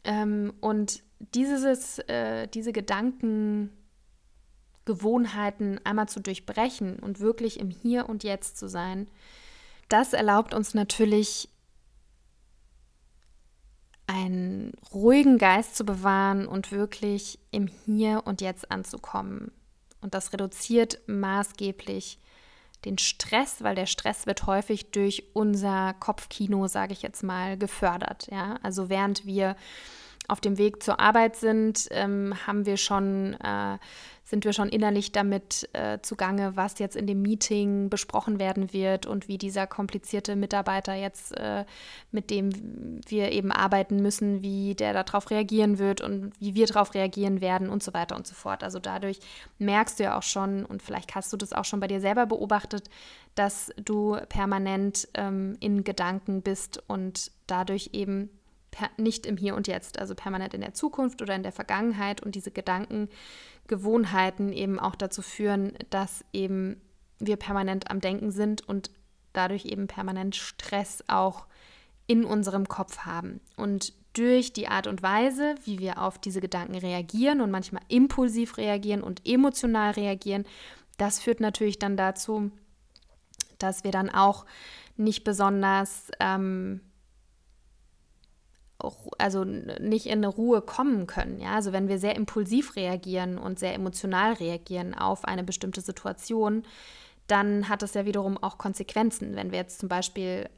Ähm, 0.03 0.53
und 0.62 1.01
dieses, 1.34 2.00
äh, 2.00 2.48
diese 2.48 2.72
Gedanken. 2.72 3.72
Gewohnheiten 4.86 5.80
einmal 5.84 6.10
zu 6.10 6.20
durchbrechen 6.20 7.00
und 7.00 7.20
wirklich 7.20 7.60
im 7.60 7.70
Hier 7.70 8.10
und 8.10 8.24
Jetzt 8.24 8.58
zu 8.58 8.68
sein, 8.68 9.08
das 9.88 10.14
erlaubt 10.14 10.54
uns 10.54 10.74
natürlich 10.74 11.50
einen 14.08 14.74
ruhigen 14.94 15.38
Geist 15.38 15.76
zu 15.76 15.86
bewahren 15.86 16.48
und 16.48 16.72
wirklich 16.72 17.40
im 17.52 17.68
Hier 17.68 18.24
und 18.26 18.42
Jetzt 18.42 18.72
anzukommen. 18.72 19.52
Und 20.02 20.14
das 20.14 20.34
reduziert 20.34 21.00
maßgeblich 21.08 22.20
den 22.86 22.98
Stress, 22.98 23.62
weil 23.62 23.76
der 23.76 23.86
Stress 23.86 24.26
wird 24.26 24.46
häufig 24.46 24.92
durch 24.92 25.24
unser 25.34 25.94
Kopfkino, 26.00 26.68
sage 26.68 26.94
ich 26.94 27.02
jetzt 27.02 27.24
mal, 27.24 27.58
gefördert. 27.58 28.28
Ja? 28.32 28.58
Also 28.64 28.90
während 28.90 29.26
wir 29.26 29.56
auf 30.30 30.40
dem 30.42 30.58
Weg 30.58 30.84
zur 30.84 31.00
Arbeit 31.00 31.36
sind, 31.36 31.88
ähm, 31.92 32.34
haben 32.46 32.66
wir 32.66 32.78
schon, 32.78 33.34
äh, 33.36 33.78
sind 34.24 34.46
wir 34.46 34.54
schon 34.54 34.70
innerlich 34.70 35.12
damit 35.12 35.68
äh, 35.74 36.00
zugange, 36.02 36.56
was 36.56 36.78
jetzt 36.78 36.96
in 36.96 37.08
dem 37.08 37.22
Meeting 37.22 37.90
besprochen 37.90 38.40
werden 38.40 38.72
wird 38.72 39.08
und 39.08 39.28
wie 39.28 39.40
dieser 39.40 39.66
komplizierte 39.66 40.36
Mitarbeiter 40.36 40.94
jetzt, 40.94 41.36
äh, 41.36 41.66
mit 42.12 42.30
dem 42.30 43.02
wir 43.08 43.32
eben 43.32 43.52
arbeiten 43.52 44.02
müssen, 44.02 44.44
wie 44.44 44.76
der 44.76 44.94
darauf 45.04 45.32
reagieren 45.32 45.80
wird 45.80 46.02
und 46.02 46.32
wie 46.40 46.54
wir 46.54 46.68
darauf 46.68 46.94
reagieren 46.94 47.42
werden 47.42 47.70
und 47.70 47.82
so 47.82 47.94
weiter 47.94 48.16
und 48.16 48.28
so 48.28 48.36
fort. 48.36 48.64
Also 48.64 48.78
dadurch 48.78 49.20
merkst 49.58 50.00
du 50.00 50.04
ja 50.04 50.18
auch 50.18 50.24
schon, 50.24 50.64
und 50.64 50.84
vielleicht 50.84 51.16
hast 51.16 51.34
du 51.34 51.38
das 51.38 51.54
auch 51.54 51.66
schon 51.66 51.80
bei 51.80 51.88
dir 51.88 52.00
selber 52.00 52.28
beobachtet, 52.28 52.90
dass 53.34 53.72
du 53.84 54.18
permanent 54.30 55.08
ähm, 55.16 55.58
in 55.60 55.84
Gedanken 55.84 56.44
bist 56.44 56.84
und 56.88 57.32
dadurch 57.48 57.92
eben 57.94 58.30
nicht 58.98 59.26
im 59.26 59.38
Hier 59.38 59.56
und 59.56 59.68
Jetzt, 59.68 60.00
also 60.00 60.16
permanent 60.16 60.54
in 60.54 60.62
der 60.62 60.74
Zukunft 60.74 61.22
oder 61.22 61.36
in 61.36 61.44
der 61.44 61.52
Vergangenheit 61.52 62.22
und 62.22 62.36
diese 62.36 62.52
Gedankengewohnheiten 62.52 64.54
eben 64.54 64.80
auch 64.80 64.96
dazu 64.96 65.22
führen, 65.22 65.74
dass 65.90 66.24
eben 66.34 66.82
wir 67.20 67.38
permanent 67.38 67.92
am 67.92 68.00
Denken 68.00 68.32
sind 68.32 68.68
und 68.68 68.92
dadurch 69.34 69.66
eben 69.66 69.88
permanent 69.88 70.36
Stress 70.36 71.04
auch 71.08 71.46
in 72.08 72.26
unserem 72.26 72.68
Kopf 72.68 73.00
haben. 73.00 73.40
Und 73.56 73.94
durch 74.14 74.54
die 74.54 74.68
Art 74.68 74.88
und 74.88 75.04
Weise, 75.04 75.56
wie 75.66 75.80
wir 75.80 76.02
auf 76.02 76.18
diese 76.18 76.42
Gedanken 76.42 76.76
reagieren 76.76 77.42
und 77.42 77.52
manchmal 77.52 77.84
impulsiv 77.88 78.58
reagieren 78.58 79.04
und 79.04 79.28
emotional 79.28 79.92
reagieren, 79.92 80.46
das 80.98 81.20
führt 81.20 81.40
natürlich 81.40 81.80
dann 81.80 81.96
dazu, 81.96 82.52
dass 83.60 83.84
wir 83.84 83.92
dann 83.92 84.10
auch 84.10 84.46
nicht 84.98 85.24
besonders 85.24 86.10
ähm, 86.20 86.82
also 89.18 89.44
nicht 89.44 90.06
in 90.06 90.20
eine 90.20 90.28
Ruhe 90.28 90.62
kommen 90.62 91.08
können. 91.08 91.40
Ja? 91.40 91.56
Also 91.56 91.74
wenn 91.74 91.88
wir 91.88 92.00
sehr 92.00 92.16
impulsiv 92.16 92.76
reagieren 92.76 93.38
und 93.38 93.60
sehr 93.60 93.74
emotional 93.74 94.34
reagieren 94.34 94.94
auf 94.94 95.26
eine 95.26 95.44
bestimmte 95.44 95.82
Situation, 95.82 96.64
dann 97.28 97.70
hat 97.70 97.82
das 97.82 97.94
ja 97.94 98.06
wiederum 98.06 98.38
auch 98.38 98.58
Konsequenzen. 98.58 99.36
Wenn 99.36 99.52
wir 99.52 99.60
jetzt 99.60 99.80
zum 99.80 99.90
Beispiel 99.90 100.50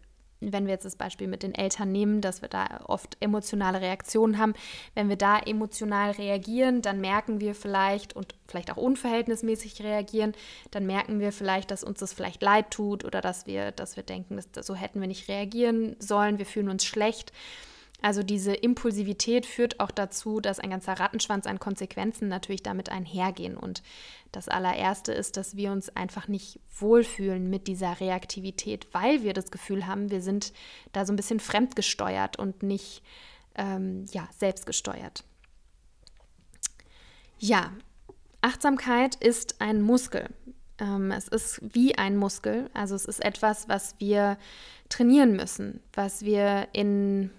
wenn 0.41 0.65
wir 0.65 0.73
jetzt 0.73 0.85
das 0.85 0.95
Beispiel 0.95 1.27
mit 1.27 1.43
den 1.43 1.53
Eltern 1.53 1.91
nehmen, 1.91 2.19
dass 2.19 2.41
wir 2.41 2.49
da 2.49 2.81
oft 2.87 3.15
emotionale 3.19 3.79
Reaktionen 3.79 4.39
haben, 4.39 4.53
wenn 4.95 5.07
wir 5.07 5.15
da 5.15 5.39
emotional 5.39 6.11
reagieren, 6.11 6.81
dann 6.81 6.99
merken 6.99 7.39
wir 7.39 7.53
vielleicht 7.53 8.15
und 8.15 8.33
vielleicht 8.47 8.71
auch 8.71 8.77
unverhältnismäßig 8.77 9.83
reagieren, 9.83 10.33
dann 10.71 10.87
merken 10.87 11.19
wir 11.19 11.31
vielleicht, 11.31 11.69
dass 11.69 11.83
uns 11.83 11.99
das 11.99 12.13
vielleicht 12.13 12.41
leid 12.41 12.71
tut 12.71 13.05
oder 13.05 13.21
dass 13.21 13.45
wir, 13.45 13.71
dass 13.71 13.95
wir 13.95 14.03
denken, 14.03 14.39
dass, 14.53 14.65
so 14.65 14.73
hätten 14.73 14.99
wir 14.99 15.07
nicht 15.07 15.29
reagieren 15.29 15.95
sollen, 15.99 16.39
wir 16.39 16.47
fühlen 16.47 16.69
uns 16.69 16.85
schlecht. 16.85 17.31
Also 18.01 18.23
diese 18.23 18.53
Impulsivität 18.53 19.45
führt 19.45 19.79
auch 19.79 19.91
dazu, 19.91 20.39
dass 20.39 20.59
ein 20.59 20.71
ganzer 20.71 20.93
Rattenschwanz 20.93 21.45
an 21.45 21.59
Konsequenzen 21.59 22.27
natürlich 22.27 22.63
damit 22.63 22.89
einhergehen. 22.89 23.55
Und 23.55 23.83
das 24.31 24.49
allererste 24.49 25.13
ist, 25.13 25.37
dass 25.37 25.55
wir 25.55 25.71
uns 25.71 25.95
einfach 25.95 26.27
nicht 26.27 26.59
wohlfühlen 26.79 27.49
mit 27.49 27.67
dieser 27.67 27.99
Reaktivität, 27.99 28.87
weil 28.91 29.21
wir 29.21 29.33
das 29.33 29.51
Gefühl 29.51 29.85
haben, 29.85 30.09
wir 30.09 30.21
sind 30.21 30.51
da 30.93 31.05
so 31.05 31.13
ein 31.13 31.15
bisschen 31.15 31.39
fremdgesteuert 31.39 32.39
und 32.39 32.63
nicht 32.63 33.03
ähm, 33.55 34.05
ja, 34.11 34.27
selbstgesteuert. 34.35 35.23
Ja, 37.37 37.71
Achtsamkeit 38.41 39.15
ist 39.15 39.61
ein 39.61 39.81
Muskel. 39.81 40.29
Ähm, 40.79 41.11
es 41.11 41.27
ist 41.27 41.59
wie 41.61 41.95
ein 41.95 42.17
Muskel. 42.17 42.69
Also 42.73 42.95
es 42.95 43.05
ist 43.05 43.23
etwas, 43.23 43.69
was 43.69 43.95
wir 43.99 44.37
trainieren 44.89 45.35
müssen, 45.35 45.81
was 45.93 46.23
wir 46.23 46.67
in 46.73 47.29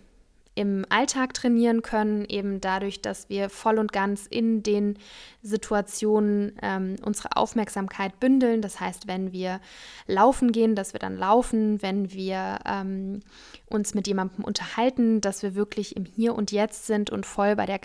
im 0.54 0.84
Alltag 0.90 1.32
trainieren 1.32 1.80
können, 1.82 2.26
eben 2.26 2.60
dadurch, 2.60 3.00
dass 3.00 3.30
wir 3.30 3.48
voll 3.48 3.78
und 3.78 3.92
ganz 3.92 4.26
in 4.26 4.62
den 4.62 4.98
Situationen 5.42 6.56
ähm, 6.60 6.96
unsere 7.02 7.36
Aufmerksamkeit 7.36 8.20
bündeln. 8.20 8.60
Das 8.60 8.78
heißt, 8.78 9.08
wenn 9.08 9.32
wir 9.32 9.60
laufen 10.06 10.52
gehen, 10.52 10.74
dass 10.74 10.92
wir 10.92 11.00
dann 11.00 11.16
laufen, 11.16 11.80
wenn 11.80 12.12
wir 12.12 12.58
ähm, 12.66 13.20
uns 13.66 13.94
mit 13.94 14.06
jemandem 14.06 14.44
unterhalten, 14.44 15.22
dass 15.22 15.42
wir 15.42 15.54
wirklich 15.54 15.96
im 15.96 16.04
Hier 16.04 16.34
und 16.34 16.52
Jetzt 16.52 16.86
sind 16.86 17.08
und 17.08 17.24
voll, 17.24 17.56
bei 17.56 17.64
der, 17.64 17.80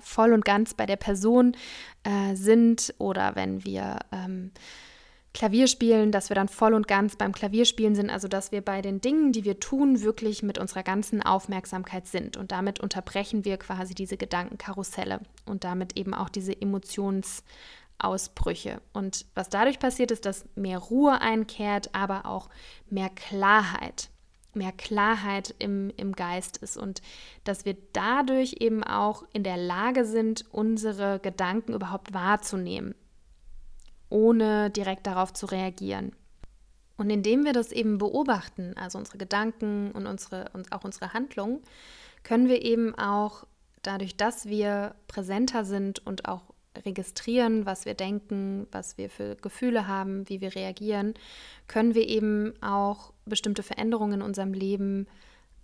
voll 0.00 0.32
und 0.32 0.44
ganz 0.44 0.74
bei 0.74 0.86
der 0.86 0.96
Person 0.96 1.56
äh, 2.02 2.34
sind 2.34 2.94
oder 2.98 3.36
wenn 3.36 3.64
wir 3.64 4.00
ähm, 4.10 4.50
Klavierspielen, 5.36 6.10
dass 6.12 6.30
wir 6.30 6.34
dann 6.34 6.48
voll 6.48 6.72
und 6.72 6.88
ganz 6.88 7.16
beim 7.16 7.32
Klavierspielen 7.32 7.94
sind, 7.94 8.08
also 8.08 8.26
dass 8.26 8.52
wir 8.52 8.62
bei 8.62 8.80
den 8.80 9.02
Dingen, 9.02 9.32
die 9.32 9.44
wir 9.44 9.60
tun, 9.60 10.00
wirklich 10.00 10.42
mit 10.42 10.56
unserer 10.56 10.82
ganzen 10.82 11.20
Aufmerksamkeit 11.20 12.06
sind. 12.06 12.38
Und 12.38 12.52
damit 12.52 12.80
unterbrechen 12.80 13.44
wir 13.44 13.58
quasi 13.58 13.94
diese 13.94 14.16
Gedankenkarusselle 14.16 15.20
und 15.44 15.64
damit 15.64 15.98
eben 15.98 16.14
auch 16.14 16.30
diese 16.30 16.58
Emotionsausbrüche. 16.58 18.80
Und 18.94 19.26
was 19.34 19.50
dadurch 19.50 19.78
passiert, 19.78 20.10
ist, 20.10 20.24
dass 20.24 20.46
mehr 20.54 20.78
Ruhe 20.78 21.20
einkehrt, 21.20 21.94
aber 21.94 22.24
auch 22.24 22.48
mehr 22.88 23.10
Klarheit 23.10 24.08
mehr 24.54 24.72
Klarheit 24.72 25.54
im, 25.58 25.90
im 25.98 26.14
Geist 26.14 26.56
ist 26.56 26.78
und 26.78 27.02
dass 27.44 27.66
wir 27.66 27.76
dadurch 27.92 28.56
eben 28.60 28.82
auch 28.84 29.24
in 29.34 29.42
der 29.42 29.58
Lage 29.58 30.06
sind, 30.06 30.46
unsere 30.50 31.18
Gedanken 31.18 31.74
überhaupt 31.74 32.14
wahrzunehmen 32.14 32.94
ohne 34.08 34.70
direkt 34.70 35.06
darauf 35.06 35.32
zu 35.32 35.46
reagieren. 35.46 36.12
Und 36.96 37.10
indem 37.10 37.44
wir 37.44 37.52
das 37.52 37.72
eben 37.72 37.98
beobachten, 37.98 38.74
also 38.76 38.98
unsere 38.98 39.18
Gedanken 39.18 39.92
und, 39.92 40.06
unsere, 40.06 40.50
und 40.54 40.72
auch 40.72 40.84
unsere 40.84 41.12
Handlungen, 41.12 41.60
können 42.22 42.48
wir 42.48 42.64
eben 42.64 42.94
auch 42.94 43.46
dadurch, 43.82 44.16
dass 44.16 44.46
wir 44.46 44.94
präsenter 45.06 45.64
sind 45.64 46.04
und 46.06 46.28
auch 46.28 46.42
registrieren, 46.84 47.66
was 47.66 47.84
wir 47.84 47.94
denken, 47.94 48.66
was 48.70 48.98
wir 48.98 49.08
für 49.08 49.36
Gefühle 49.36 49.86
haben, 49.86 50.28
wie 50.28 50.40
wir 50.40 50.54
reagieren, 50.54 51.14
können 51.68 51.94
wir 51.94 52.06
eben 52.08 52.54
auch 52.62 53.12
bestimmte 53.24 53.62
Veränderungen 53.62 54.20
in 54.20 54.22
unserem 54.22 54.52
Leben 54.52 55.06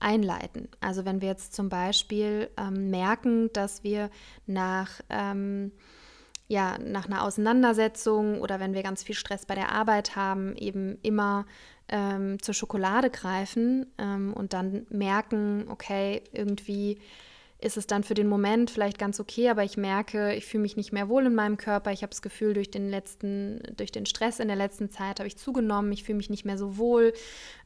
einleiten. 0.01 0.69
Also 0.81 1.05
wenn 1.05 1.21
wir 1.21 1.29
jetzt 1.29 1.55
zum 1.55 1.69
Beispiel 1.69 2.51
ähm, 2.57 2.91
merken, 2.91 3.53
dass 3.53 3.85
wir 3.85 4.11
nach 4.47 5.01
ähm, 5.09 5.73
ja, 6.53 6.77
nach 6.79 7.07
einer 7.07 7.25
Auseinandersetzung 7.25 8.43
oder 8.43 8.61
wenn 8.61 8.75
wir 8.75 8.83
ganz 8.83 9.03
viel 9.03 9.15
Stress 9.15 9.47
bei 9.47 9.55
der 9.55 9.73
Arbeit 9.73 10.17
haben, 10.17 10.55
eben 10.57 10.99
immer 11.01 11.47
ähm, 11.89 12.43
zur 12.43 12.53
Schokolade 12.53 13.09
greifen 13.09 13.87
ähm, 13.97 14.35
und 14.35 14.53
dann 14.53 14.87
merken, 14.91 15.65
okay, 15.71 16.21
irgendwie 16.31 16.99
ist 17.63 17.77
es 17.77 17.87
dann 17.87 18.03
für 18.03 18.15
den 18.15 18.29
Moment 18.29 18.71
vielleicht 18.71 18.99
ganz 18.99 19.21
okay, 19.21 19.49
aber 19.49 19.63
ich 19.63 19.77
merke, 19.77 20.35
ich 20.35 20.47
fühle 20.47 20.63
mich 20.63 20.77
nicht 20.77 20.93
mehr 20.93 21.09
wohl 21.09 21.27
in 21.27 21.35
meinem 21.35 21.57
Körper. 21.57 21.93
Ich 21.93 22.03
habe 22.03 22.11
das 22.11 22.21
Gefühl, 22.21 22.55
durch 22.55 22.73
den 22.73 22.91
letzten, 22.91 23.63
durch 23.77 23.93
den 23.93 24.05
Stress 24.05 24.41
in 24.41 24.49
der 24.49 24.57
letzten 24.57 24.91
Zeit 24.91 25.21
habe 25.21 25.29
ich 25.29 25.37
zugenommen. 25.37 25.93
Ich 25.93 26.03
fühle 26.03 26.17
mich 26.17 26.29
nicht 26.29 26.45
mehr 26.45 26.59
so 26.59 26.77
wohl. 26.77 27.13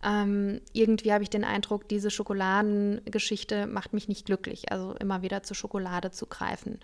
Ähm, 0.04 0.60
irgendwie 0.74 1.12
habe 1.12 1.22
ich 1.22 1.30
den 1.30 1.44
Eindruck, 1.44 1.88
diese 1.88 2.10
Schokoladengeschichte 2.10 3.66
macht 3.66 3.94
mich 3.94 4.06
nicht 4.06 4.26
glücklich. 4.26 4.70
Also 4.70 4.94
immer 5.00 5.22
wieder 5.22 5.42
zur 5.42 5.56
Schokolade 5.56 6.10
zu 6.10 6.26
greifen. 6.26 6.78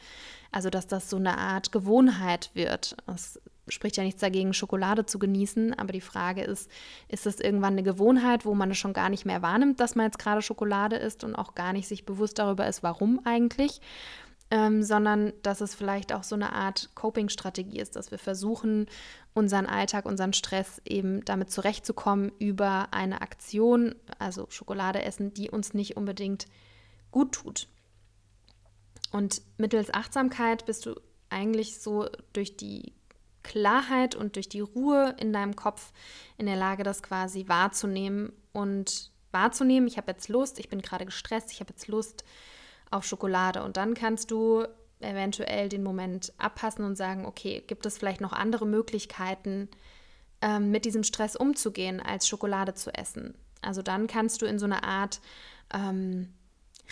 Also 0.51 0.71
dass 0.71 0.87
das 0.87 1.11
so 1.11 1.19
eine 1.19 1.37
Art 1.37 1.71
Gewohnheit 1.71 2.51
wird. 2.55 2.97
Das 3.07 3.39
spricht 3.69 3.97
ja 3.97 4.03
nichts 4.03 4.21
dagegen, 4.21 4.55
Schokolade 4.55 5.07
zu 5.07 5.19
genießen, 5.19 5.79
aber 5.79 5.93
die 5.93 6.01
Frage 6.01 6.43
ist, 6.43 6.71
ist 7.09 7.27
das 7.27 7.41
irgendwann 7.41 7.75
eine 7.75 7.83
Gewohnheit, 7.83 8.45
wo 8.45 8.55
man 8.55 8.71
es 8.71 8.79
schon 8.79 8.93
gar 8.93 9.09
nicht 9.09 9.25
mehr 9.25 9.43
wahrnimmt, 9.43 9.81
dass 9.81 9.95
man 9.95 10.07
jetzt 10.07 10.19
gerade 10.19 10.43
Schokolade 10.43 10.97
isst 10.97 11.25
und 11.25 11.35
auch 11.35 11.55
gar 11.55 11.73
nicht 11.73 11.89
sich 11.89 12.05
bewusst 12.05 12.39
darüber 12.39 12.67
ist, 12.67 12.83
warum 12.83 13.21
eigentlich, 13.25 13.81
ähm, 14.51 14.83
sondern 14.83 15.33
dass 15.43 15.61
es 15.61 15.75
vielleicht 15.75 16.13
auch 16.13 16.25
so 16.25 16.35
eine 16.35 16.53
Art 16.53 16.91
Coping-Strategie 16.95 17.79
ist, 17.79 17.97
dass 17.97 18.11
wir 18.11 18.19
versuchen, 18.19 18.87
unseren 19.33 19.67
Alltag, 19.67 20.05
unseren 20.05 20.33
Stress 20.33 20.83
eben 20.85 21.25
damit 21.25 21.51
zurechtzukommen 21.51 22.33
über 22.39 22.89
eine 22.93 23.23
Aktion, 23.23 23.95
also 24.19 24.47
Schokolade 24.51 25.03
essen, 25.03 25.33
die 25.33 25.51
uns 25.51 25.73
nicht 25.73 25.97
unbedingt 25.97 26.47
gut 27.11 27.33
tut. 27.33 27.69
Und 29.13 29.43
mittels 29.57 29.93
Achtsamkeit 29.93 30.67
bist 30.67 30.87
du 30.87 30.95
eigentlich 31.31 31.81
so 31.81 32.09
durch 32.33 32.57
die 32.57 32.93
Klarheit 33.43 34.15
und 34.15 34.37
durch 34.37 34.49
die 34.49 34.61
Ruhe 34.61 35.15
in 35.19 35.33
deinem 35.33 35.57
Kopf 35.57 35.93
in 36.39 36.47
der 36.47 36.57
Lage, 36.57 36.83
das 36.83 37.03
quasi 37.03 37.49
wahrzunehmen 37.49 38.33
und 38.53 39.11
wahrzunehmen, 39.31 39.89
ich 39.89 39.97
habe 39.97 40.13
jetzt 40.13 40.29
Lust, 40.29 40.59
ich 40.59 40.69
bin 40.69 40.83
gerade 40.83 41.07
gestresst, 41.07 41.53
ich 41.53 41.61
habe 41.61 41.71
jetzt 41.71 41.89
Lust 41.89 42.25
auf 42.91 43.05
Schokolade. 43.05 43.63
Und 43.63 43.77
dann 43.77 43.95
kannst 43.95 44.31
du 44.31 44.67
eventuell 45.01 45.69
den 45.69 45.83
Moment 45.83 46.33
abpassen 46.39 46.85
und 46.85 46.97
sagen, 46.97 47.27
okay, 47.27 47.63
gibt 47.67 47.87
es 47.87 47.99
vielleicht 47.99 48.21
noch 48.21 48.33
andere 48.33 48.67
Möglichkeiten, 48.67 49.69
ähm, 50.41 50.71
mit 50.71 50.85
diesem 50.85 51.03
Stress 51.03 51.35
umzugehen, 51.35 52.01
als 52.01 52.29
Schokolade 52.29 52.75
zu 52.75 52.95
essen? 52.95 53.35
Also 53.63 53.83
dann 53.83 54.07
kannst 54.07 54.43
du 54.43 54.47
in 54.47 54.59
so 54.59 54.67
eine 54.67 54.85
Art 54.85 55.21
ähm, 55.73 56.33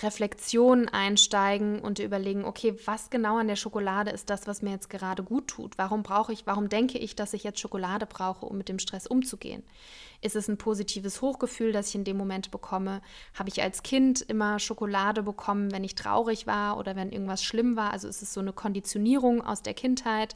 Reflexion 0.03 0.89
einsteigen 0.89 1.81
und 1.81 1.99
überlegen, 1.99 2.45
okay, 2.45 2.75
was 2.87 3.11
genau 3.11 3.37
an 3.37 3.49
der 3.49 3.57
Schokolade 3.57 4.11
ist 4.11 4.31
das, 4.31 4.47
was 4.47 4.63
mir 4.63 4.71
jetzt 4.71 4.89
gerade 4.89 5.23
gut 5.23 5.49
tut? 5.49 5.77
Warum 5.77 6.03
brauche 6.03 6.33
ich, 6.33 6.47
warum 6.47 6.69
denke 6.69 6.99
ich, 6.99 7.17
dass 7.17 7.35
ich 7.35 7.45
jetzt 7.45 7.61
Schokolade 7.61 8.07
brauche, 8.07 8.47
um 8.47 8.57
mit 8.57 8.69
dem 8.69 8.79
Stress 8.79 9.07
umzugehen? 9.07 9.63
Ist 10.23 10.37
es 10.37 10.49
ein 10.49 10.59
positives 10.59 11.21
Hochgefühl, 11.21 11.73
das 11.73 11.89
ich 11.89 11.95
in 11.95 12.05
dem 12.05 12.17
Moment 12.17 12.51
bekomme? 12.51 13.03
Habe 13.35 13.51
ich 13.51 13.63
als 13.63 13.83
Kind 13.83 14.21
immer 14.23 14.59
Schokolade 14.59 15.23
bekommen, 15.23 15.73
wenn 15.73 15.85
ich 15.85 15.95
traurig 15.95 16.47
war 16.47 16.79
oder 16.79 16.97
wenn 16.97 17.13
irgendwas 17.13 17.43
schlimm 17.43 17.77
war? 17.77 17.93
Also 17.93 18.09
ist 18.09 18.23
es 18.23 18.33
so 18.33 18.41
eine 18.41 18.53
Konditionierung 18.53 19.45
aus 19.45 19.63
der 19.63 19.75
Kindheit? 19.75 20.35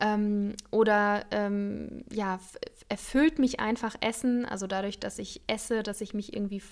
Ähm, 0.00 0.54
oder 0.70 1.24
ähm, 1.30 2.04
ja, 2.12 2.40
erfüllt 2.88 3.38
mich 3.38 3.60
einfach 3.60 3.94
Essen, 4.00 4.44
also 4.44 4.66
dadurch, 4.66 4.98
dass 4.98 5.18
ich 5.18 5.42
esse, 5.46 5.82
dass 5.82 6.00
ich 6.00 6.14
mich 6.14 6.34
irgendwie 6.34 6.62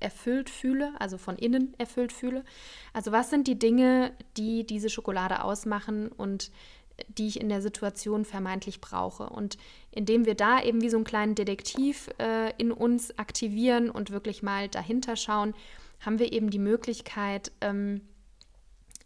erfüllt 0.00 0.50
fühle, 0.50 0.92
also 0.98 1.16
von 1.16 1.36
innen 1.36 1.74
erfüllt 1.78 2.12
fühle. 2.12 2.44
Also 2.92 3.10
was 3.10 3.30
sind 3.30 3.46
die 3.46 3.58
Dinge, 3.58 4.12
die 4.36 4.66
diese 4.66 4.90
Schokolade 4.90 5.42
ausmachen 5.42 6.08
und 6.08 6.50
die 7.08 7.26
ich 7.26 7.40
in 7.40 7.48
der 7.48 7.62
Situation 7.62 8.24
vermeintlich 8.24 8.80
brauche. 8.80 9.28
Und 9.28 9.56
indem 9.90 10.26
wir 10.26 10.34
da 10.34 10.62
eben 10.62 10.80
wie 10.80 10.90
so 10.90 10.96
einen 10.96 11.04
kleinen 11.04 11.34
Detektiv 11.34 12.08
äh, 12.18 12.52
in 12.58 12.70
uns 12.70 13.18
aktivieren 13.18 13.90
und 13.90 14.10
wirklich 14.10 14.42
mal 14.42 14.68
dahinter 14.68 15.16
schauen, 15.16 15.54
haben 16.00 16.18
wir 16.18 16.32
eben 16.32 16.50
die 16.50 16.58
Möglichkeit, 16.58 17.50
ähm, 17.60 18.02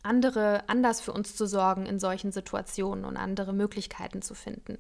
andere 0.03 0.69
anders 0.69 1.01
für 1.01 1.13
uns 1.13 1.37
zu 1.37 1.47
sorgen 1.47 1.87
in 1.87 1.99
solchen 1.99 2.33
Situationen 2.33 3.05
und 3.05 3.17
andere 3.17 3.53
Möglichkeiten 3.53 4.23
zu 4.23 4.35
finden. 4.35 4.79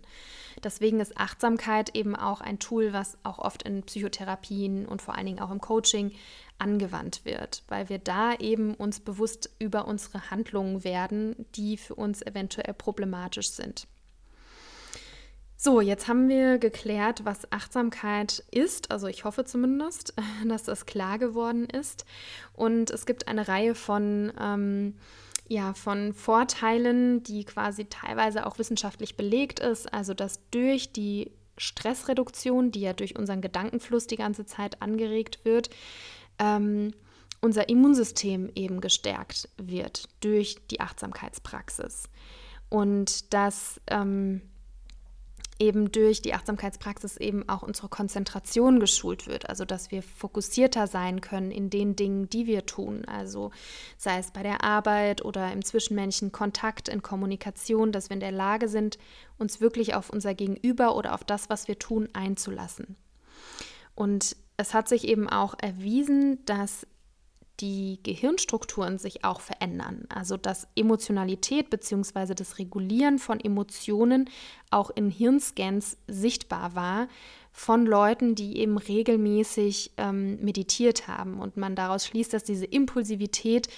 Deswegen 0.63 1.01
ist 1.01 1.17
Achtsamkeit 1.17 1.95
eben 1.95 2.17
auch 2.17 2.41
ein 2.41 2.59
Tool, 2.59 2.93
was 2.93 3.19
auch 3.23 3.39
oft 3.39 3.63
in 3.63 3.83
Psychotherapien 3.83 4.87
und 4.87 5.03
vor 5.03 5.15
allen 5.15 5.27
Dingen 5.27 5.41
auch 5.41 5.51
im 5.51 5.61
Coaching 5.61 6.13
angewandt 6.59 7.25
wird, 7.25 7.63
weil 7.69 7.89
wir 7.89 7.99
da 7.99 8.35
eben 8.35 8.75
uns 8.75 9.01
bewusst 9.01 9.51
über 9.59 9.87
unsere 9.87 10.31
Handlungen 10.31 10.83
werden, 10.85 11.47
die 11.55 11.77
für 11.77 11.95
uns 11.95 12.23
eventuell 12.23 12.75
problematisch 12.75 13.51
sind. 13.51 13.87
So, 15.61 15.81
jetzt 15.81 16.07
haben 16.07 16.29
wir 16.29 16.59
geklärt, 16.59 17.25
was 17.25 17.51
Achtsamkeit 17.51 18.45
ist. 18.53 18.93
Also 18.93 19.09
ich 19.09 19.25
hoffe 19.25 19.45
zumindest, 19.45 20.15
dass 20.47 20.63
das 20.63 20.87
klar 20.87 21.19
geworden 21.19 21.65
ist. 21.65 22.05
Und 22.53 22.91
es 22.91 23.07
gibt 23.07 23.27
eine 23.27 23.49
Reihe 23.49 23.75
von, 23.75 24.33
ähm, 24.41 24.95
ja, 25.49 25.75
von 25.75 26.13
Vorteilen, 26.13 27.25
die 27.25 27.43
quasi 27.43 27.87
teilweise 27.87 28.47
auch 28.47 28.61
wissenschaftlich 28.61 29.17
belegt 29.17 29.59
ist. 29.59 29.93
Also 29.93 30.15
dass 30.15 30.49
durch 30.53 30.93
die 30.93 31.33
Stressreduktion, 31.57 32.71
die 32.71 32.83
ja 32.83 32.93
durch 32.93 33.19
unseren 33.19 33.41
Gedankenfluss 33.41 34.07
die 34.07 34.15
ganze 34.15 34.47
Zeit 34.47 34.81
angeregt 34.81 35.41
wird, 35.45 35.71
ähm, 36.39 36.95
unser 37.41 37.69
Immunsystem 37.69 38.49
eben 38.55 38.81
gestärkt 38.81 39.49
wird 39.57 40.09
durch 40.21 40.59
die 40.71 40.79
Achtsamkeitspraxis. 40.79 42.09
Und 42.69 43.35
dass 43.35 43.81
ähm, 43.89 44.43
eben 45.59 45.91
durch 45.91 46.23
die 46.23 46.35
Achtsamkeitspraxis 46.35 47.17
eben 47.17 47.49
auch 47.49 47.63
unsere 47.63 47.89
Konzentration 47.89 48.79
geschult 48.79 49.27
wird, 49.27 49.49
also 49.49 49.65
dass 49.65 49.91
wir 49.91 50.03
fokussierter 50.03 50.87
sein 50.87 51.21
können 51.21 51.51
in 51.51 51.69
den 51.69 51.97
Dingen, 51.97 52.29
die 52.29 52.47
wir 52.47 52.65
tun, 52.65 53.05
also 53.07 53.51
sei 53.97 54.19
es 54.19 54.31
bei 54.31 54.43
der 54.43 54.63
Arbeit 54.63 55.25
oder 55.25 55.53
im 55.53 55.65
zwischenmenschlichen 55.65 56.33
Kontakt, 56.33 56.89
in 56.89 57.03
Kommunikation, 57.03 57.91
dass 57.91 58.09
wir 58.09 58.15
in 58.15 58.21
der 58.21 58.33
Lage 58.33 58.69
sind, 58.69 58.99
uns 59.37 59.61
wirklich 59.61 59.95
auf 59.95 60.11
unser 60.11 60.35
Gegenüber 60.35 60.97
oder 60.97 61.15
auf 61.15 61.25
das, 61.25 61.51
was 61.51 61.67
wir 61.67 61.79
tun, 61.79 62.09
einzulassen. 62.13 62.97
Und 63.95 64.37
es 64.57 64.75
hat 64.75 64.89
sich 64.89 65.07
eben 65.07 65.29
auch 65.29 65.55
erwiesen, 65.61 66.45
dass 66.45 66.87
die 67.61 67.99
Gehirnstrukturen 68.03 68.99
sich 68.99 69.25
auch 69.25 69.41
verändern. 69.41 70.07
Also 70.09 70.37
dass 70.37 70.69
Emotionalität 70.77 71.71
bzw. 71.71 72.35
das 72.35 72.59
Regulieren 72.59 73.19
von 73.19 73.41
Emotionen 73.41 74.31
auch 74.71 74.91
in 74.91 75.11
Hirnscans 75.11 75.97
sichtbar 76.07 76.75
war 76.75 77.09
von 77.53 77.87
Leuten, 77.87 78.35
die 78.35 78.59
eben 78.59 78.79
regelmäßig 78.79 79.93
ähm, 79.97 80.39
meditiert 80.41 81.09
haben. 81.09 81.41
Und 81.41 81.57
man 81.57 81.75
daraus 81.75 82.07
schließt, 82.07 82.33
dass 82.33 82.45
diese 82.45 82.67
Impulsivität 82.67 83.69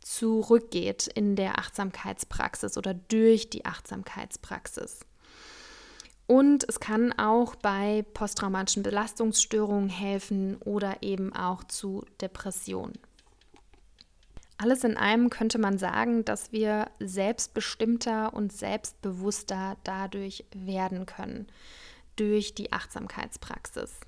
zurückgeht 0.00 1.06
in 1.06 1.36
der 1.36 1.58
Achtsamkeitspraxis 1.58 2.76
oder 2.76 2.94
durch 2.94 3.50
die 3.50 3.64
Achtsamkeitspraxis. 3.66 5.00
Und 6.26 6.64
es 6.68 6.78
kann 6.80 7.12
auch 7.12 7.56
bei 7.56 8.04
posttraumatischen 8.14 8.82
Belastungsstörungen 8.82 9.88
helfen 9.88 10.56
oder 10.64 11.02
eben 11.02 11.34
auch 11.34 11.64
zu 11.64 12.04
Depressionen. 12.20 12.98
Alles 14.60 14.84
in 14.84 14.98
allem 14.98 15.30
könnte 15.30 15.58
man 15.58 15.78
sagen, 15.78 16.22
dass 16.22 16.52
wir 16.52 16.90
selbstbestimmter 16.98 18.34
und 18.34 18.52
selbstbewusster 18.52 19.78
dadurch 19.84 20.44
werden 20.54 21.06
können, 21.06 21.46
durch 22.16 22.54
die 22.54 22.70
Achtsamkeitspraxis. 22.70 24.00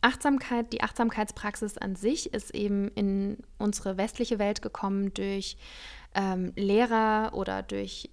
Achtsamkeit, 0.00 0.72
die 0.72 0.82
Achtsamkeitspraxis 0.82 1.76
an 1.76 1.94
sich 1.94 2.32
ist 2.32 2.54
eben 2.54 2.88
in 2.88 3.36
unsere 3.58 3.98
westliche 3.98 4.38
Welt 4.38 4.62
gekommen 4.62 5.12
durch 5.12 5.58
ähm, 6.14 6.54
Lehrer 6.56 7.32
oder 7.34 7.62
durch 7.62 8.08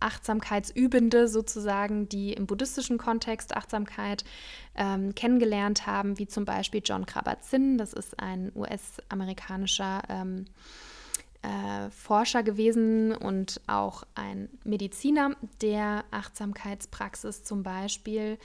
Achtsamkeitsübende 0.00 1.28
sozusagen, 1.28 2.08
die 2.08 2.32
im 2.32 2.46
buddhistischen 2.46 2.98
Kontext 2.98 3.56
Achtsamkeit 3.56 4.24
ähm, 4.76 5.14
kennengelernt 5.14 5.86
haben, 5.86 6.18
wie 6.18 6.26
zum 6.26 6.44
Beispiel 6.44 6.82
John 6.84 7.06
Kabat-Zinn, 7.06 7.78
das 7.78 7.92
ist 7.92 8.18
ein 8.20 8.52
US-amerikanischer 8.54 10.02
ähm, 10.08 10.44
äh, 11.42 11.90
Forscher 11.90 12.42
gewesen 12.42 13.14
und 13.14 13.60
auch 13.66 14.04
ein 14.14 14.48
Mediziner, 14.64 15.36
der 15.60 16.04
Achtsamkeitspraxis 16.10 17.44
zum 17.44 17.62
Beispiel 17.62 18.38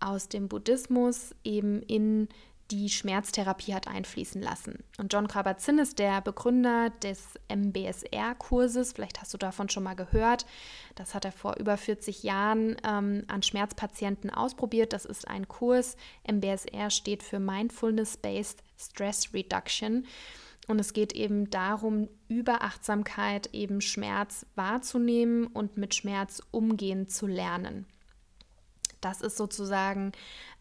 aus 0.00 0.28
dem 0.28 0.48
Buddhismus 0.48 1.34
eben 1.42 1.82
in 1.82 2.28
die 2.70 2.88
Schmerztherapie 2.88 3.74
hat 3.74 3.86
einfließen 3.86 4.42
lassen. 4.42 4.82
Und 4.98 5.12
John 5.12 5.28
Kabat-Zinn 5.28 5.78
ist 5.78 5.98
der 5.98 6.20
Begründer 6.20 6.90
des 7.02 7.34
MBSR-Kurses. 7.48 8.92
Vielleicht 8.92 9.20
hast 9.20 9.32
du 9.34 9.38
davon 9.38 9.68
schon 9.68 9.84
mal 9.84 9.94
gehört. 9.94 10.46
Das 10.96 11.14
hat 11.14 11.24
er 11.24 11.32
vor 11.32 11.56
über 11.58 11.76
40 11.76 12.22
Jahren 12.22 12.76
ähm, 12.84 13.24
an 13.28 13.42
Schmerzpatienten 13.42 14.30
ausprobiert. 14.30 14.92
Das 14.92 15.04
ist 15.04 15.28
ein 15.28 15.46
Kurs. 15.46 15.96
MBSR 16.30 16.90
steht 16.90 17.22
für 17.22 17.38
Mindfulness-Based 17.38 18.62
Stress 18.78 19.32
Reduction. 19.32 20.06
Und 20.66 20.80
es 20.80 20.92
geht 20.92 21.12
eben 21.12 21.48
darum, 21.50 22.08
über 22.28 22.62
Achtsamkeit 22.62 23.50
eben 23.52 23.80
Schmerz 23.80 24.46
wahrzunehmen 24.56 25.46
und 25.46 25.76
mit 25.76 25.94
Schmerz 25.94 26.42
umgehen 26.50 27.08
zu 27.08 27.28
lernen. 27.28 27.86
Das 29.00 29.20
ist 29.20 29.36
sozusagen 29.36 30.10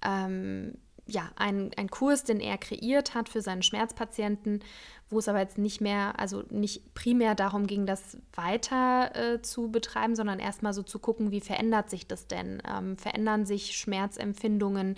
ähm, 0.04 0.78
ja, 1.08 1.30
ein, 1.36 1.72
ein 1.78 1.90
Kurs, 1.90 2.24
den 2.24 2.40
er 2.40 2.58
kreiert 2.58 3.14
hat 3.14 3.30
für 3.30 3.42
seine 3.42 3.62
Schmerzpatienten, 3.62 4.64
wo 5.10 5.20
es 5.20 5.28
aber 5.28 5.40
jetzt 5.40 5.60
nicht 5.60 5.80
mehr, 5.80 6.20
also 6.20 6.44
nicht 6.50 6.96
primär 6.96 7.36
darum 7.36 7.68
ging, 7.68 7.86
das 7.86 8.18
weiter 8.34 9.16
äh, 9.16 9.42
zu 9.42 9.70
betreiben, 9.70 10.16
sondern 10.16 10.40
erstmal 10.40 10.74
so 10.74 10.82
zu 10.82 10.98
gucken, 10.98 11.32
wie 11.32 11.42
verändert 11.42 11.92
sich 11.92 12.08
das 12.08 12.28
denn? 12.28 12.62
Ähm, 12.68 12.98
verändern 12.98 13.46
sich 13.46 13.78
Schmerzempfindungen 13.78 14.96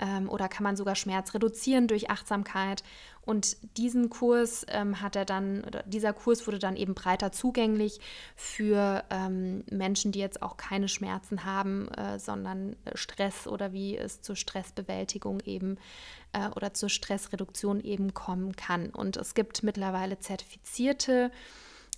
ähm, 0.00 0.28
oder 0.28 0.48
kann 0.48 0.64
man 0.64 0.76
sogar 0.76 0.96
Schmerz 0.96 1.34
reduzieren 1.34 1.86
durch 1.86 2.10
Achtsamkeit? 2.10 2.82
Und 3.24 3.56
diesen 3.78 4.10
Kurs 4.10 4.66
ähm, 4.68 5.00
hat 5.00 5.16
er 5.16 5.24
dann, 5.24 5.64
oder 5.64 5.82
dieser 5.84 6.12
Kurs 6.12 6.46
wurde 6.46 6.58
dann 6.58 6.76
eben 6.76 6.94
breiter 6.94 7.32
zugänglich 7.32 8.00
für 8.36 9.02
ähm, 9.10 9.64
Menschen, 9.70 10.12
die 10.12 10.18
jetzt 10.18 10.42
auch 10.42 10.56
keine 10.56 10.88
Schmerzen 10.88 11.44
haben, 11.44 11.88
äh, 11.88 12.18
sondern 12.18 12.76
Stress 12.94 13.46
oder 13.46 13.72
wie 13.72 13.96
es 13.96 14.20
zur 14.20 14.36
Stressbewältigung 14.36 15.40
eben 15.40 15.78
äh, 16.32 16.48
oder 16.54 16.74
zur 16.74 16.90
Stressreduktion 16.90 17.80
eben 17.80 18.12
kommen 18.12 18.56
kann. 18.56 18.90
Und 18.90 19.16
es 19.16 19.34
gibt 19.34 19.62
mittlerweile 19.62 20.18
zertifizierte 20.18 21.30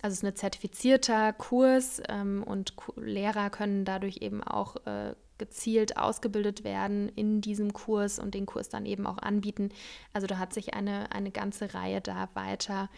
also 0.07 0.13
es 0.13 0.23
ist 0.23 0.29
ein 0.29 0.35
zertifizierter 0.37 1.33
Kurs 1.33 2.01
ähm, 2.07 2.41
und 2.43 2.73
Lehrer 2.95 3.49
können 3.49 3.83
dadurch 3.83 4.19
eben 4.21 4.41
auch 4.41 4.77
äh, 4.85 5.15
gezielt 5.37 5.97
ausgebildet 5.97 6.63
werden 6.63 7.09
in 7.09 7.41
diesem 7.41 7.73
Kurs 7.73 8.17
und 8.17 8.33
den 8.33 8.45
Kurs 8.45 8.69
dann 8.69 8.85
eben 8.85 9.05
auch 9.05 9.17
anbieten. 9.17 9.67
Also 10.13 10.25
da 10.25 10.37
hat 10.37 10.53
sich 10.53 10.73
eine, 10.73 11.11
eine 11.11 11.29
ganze 11.29 11.73
Reihe 11.73 11.99
da 11.99 12.29
weiter 12.35 12.89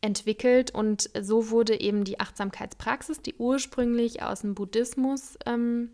entwickelt 0.00 0.70
und 0.70 1.10
so 1.20 1.50
wurde 1.50 1.80
eben 1.80 2.04
die 2.04 2.20
Achtsamkeitspraxis, 2.20 3.20
die 3.20 3.34
ursprünglich 3.34 4.22
aus 4.22 4.42
dem 4.42 4.54
Buddhismus 4.54 5.36
ähm, 5.46 5.90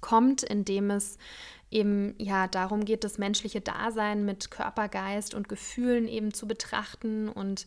kommt, 0.00 0.44
indem 0.44 0.92
es 0.92 1.18
eben 1.72 2.14
ja 2.18 2.46
darum 2.46 2.84
geht, 2.84 3.02
das 3.02 3.18
menschliche 3.18 3.62
Dasein 3.62 4.24
mit 4.24 4.52
Körper, 4.52 4.88
Geist 4.88 5.34
und 5.34 5.48
Gefühlen 5.48 6.06
eben 6.06 6.32
zu 6.32 6.46
betrachten 6.46 7.28
und 7.28 7.66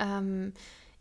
ähm, 0.00 0.54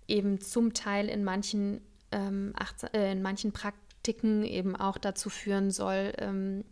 eben 0.07 0.41
zum 0.41 0.73
Teil 0.73 1.09
in 1.09 1.23
manchen, 1.23 1.81
ähm, 2.11 2.53
äh, 2.93 3.11
in 3.11 3.21
manchen 3.21 3.51
Praktiken 3.51 4.43
eben 4.43 4.75
auch 4.75 4.97
dazu 4.97 5.29
führen 5.29 5.71
soll, 5.71 6.13
ähm, 6.17 6.63